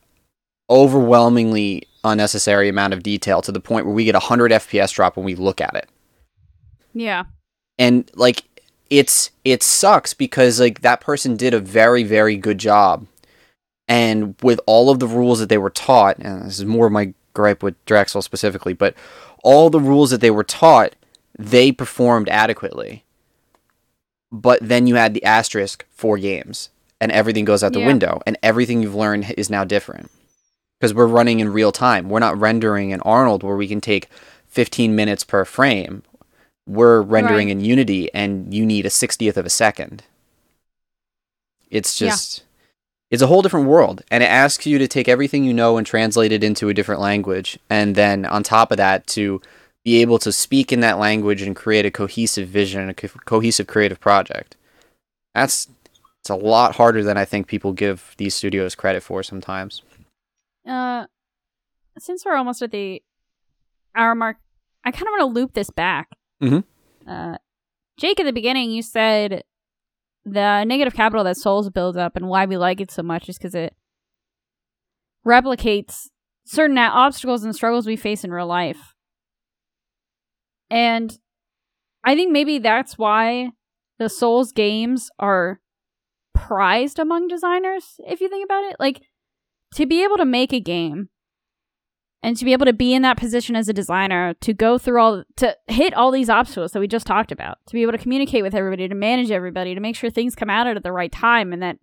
[0.69, 5.17] overwhelmingly unnecessary amount of detail to the point where we get a 100 FPS drop
[5.17, 5.89] when we look at it.
[6.93, 7.25] Yeah.
[7.77, 8.43] And like
[8.89, 13.05] it's it sucks because like that person did a very very good job.
[13.87, 16.91] And with all of the rules that they were taught, and this is more of
[16.91, 18.93] my gripe with Drexel specifically, but
[19.43, 20.93] all the rules that they were taught,
[21.39, 23.05] they performed adequately.
[24.31, 26.69] But then you had the asterisk for games,
[26.99, 27.87] and everything goes out the Yeah.
[27.87, 30.11] window, and everything you've learned is now different.
[30.79, 32.09] Because we're running in real time.
[32.09, 34.07] We're not rendering in Arnold where we can take
[34.47, 36.03] 15 minutes per frame.
[36.67, 37.51] We're rendering Right.
[37.57, 40.03] in Unity, and you need a 60th of a second.
[41.71, 42.09] It's Yeah.
[42.09, 42.43] just
[43.11, 45.87] it's a whole different world and it asks you to take everything you know and
[45.87, 49.41] translate it into a different language and then on top of that to
[49.85, 53.19] be able to speak in that language and create a cohesive vision and a co-
[53.25, 54.55] cohesive creative project
[55.33, 55.67] that's
[56.19, 59.81] it's a lot harder than i think people give these studios credit for sometimes
[60.67, 61.05] Uh,
[61.97, 63.01] since we're almost at the
[63.95, 64.37] hour mark,
[64.85, 66.07] I kind of want to loop this back.
[66.41, 66.63] Mhm.
[67.07, 67.37] Uh,
[67.97, 69.43] Jake, at the beginning, you said
[70.23, 73.37] the negative capital that Souls builds up and why we like it so much is
[73.37, 73.73] because it
[75.25, 76.07] replicates
[76.45, 78.95] certain obstacles and struggles we face in real life.
[80.69, 81.17] And
[82.03, 83.51] I think maybe that's why
[83.97, 85.59] the Souls games are
[86.33, 88.77] prized among designers, if you think about it.
[88.79, 89.01] Like,
[89.75, 91.09] to be able to make a game
[92.21, 95.01] and to be able to be in that position as a designer to go through
[95.01, 97.97] all to hit all these obstacles that we just talked about to be able to
[97.97, 101.11] communicate with everybody to manage everybody to make sure things come out at the right
[101.11, 101.77] time and that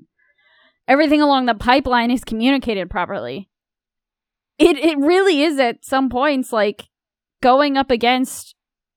[0.88, 3.48] everything along the pipeline is communicated properly
[4.58, 6.88] it it really is at some points like
[7.42, 8.55] going up against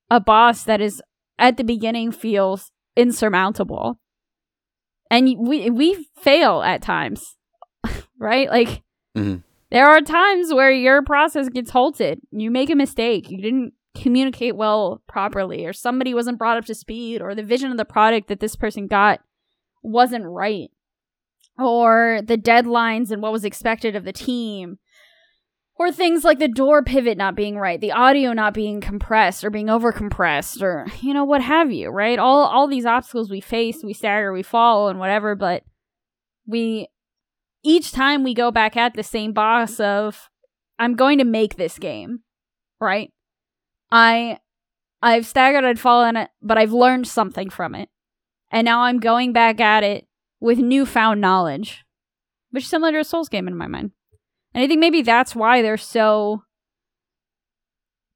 [0.09, 1.01] a boss that is
[1.37, 3.99] at the beginning feels insurmountable.
[5.11, 7.35] And we we fail at times
[8.19, 8.49] right?
[8.49, 8.83] Like
[9.17, 9.43] Mhm.
[9.71, 12.21] there are times where your process gets halted.
[12.31, 13.29] You make a mistake.
[13.29, 17.71] You didn't communicate well properly or somebody wasn't brought up to speed or the vision
[17.71, 19.19] of the product that this person got
[19.81, 20.69] wasn't right
[21.57, 24.77] or the deadlines and what was expected of the team
[25.79, 29.49] or things like the door pivot not being right the audio not being compressed or
[29.49, 33.83] being overcompressed or you know what have you right all all these obstacles we face
[33.83, 35.63] we stagger we fall and whatever but
[36.45, 36.87] we
[37.63, 40.29] each time we go back at the same boss of
[40.77, 42.19] i'm going to make this game
[42.79, 43.11] right
[43.91, 44.37] i
[45.01, 47.89] I've staggered, I'd fallen but I've learned something from it.
[48.51, 50.07] And now I'm going back at it
[50.39, 51.85] with newfound knowledge,
[52.51, 53.91] which is similar to a Souls game in my mind.
[54.53, 56.43] And I think maybe that's why they're so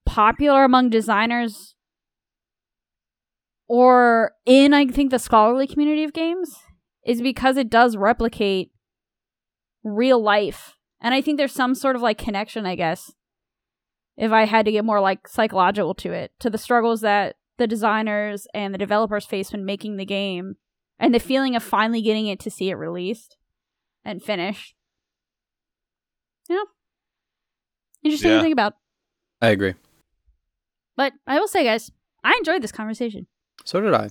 [0.05, 1.75] popular among designers
[3.67, 6.55] or in, I think, the scholarly community of games
[7.05, 8.71] is because it does replicate
[9.83, 10.75] real life.
[11.01, 13.11] And I think there's some sort of like connection, I guess,
[14.15, 17.67] if I had to get more like psychological to it, to the struggles that the
[17.67, 20.55] designers and the developers face when making the game
[20.99, 23.37] and the feeling of finally getting it to see it released
[24.05, 24.75] and finished.
[26.49, 26.63] Yeah.
[28.03, 28.37] Interesting Yeah.
[28.37, 28.73] to think about.
[29.41, 29.73] I agree.
[30.95, 31.91] But I will say, guys,
[32.23, 33.27] I enjoyed this conversation.
[33.65, 34.09] So did I.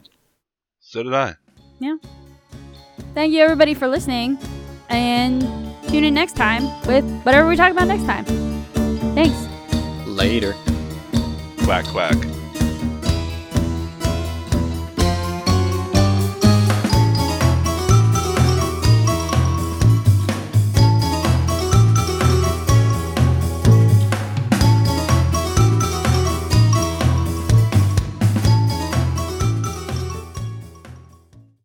[0.80, 1.36] So did I.
[1.78, 1.96] Yeah.
[3.14, 4.38] Thank you, everybody, for listening.
[4.88, 5.42] And
[5.88, 8.24] tune in next time with whatever we talk about next time.
[9.14, 9.36] Thanks.
[10.06, 10.54] Later.
[11.64, 12.16] Quack quack.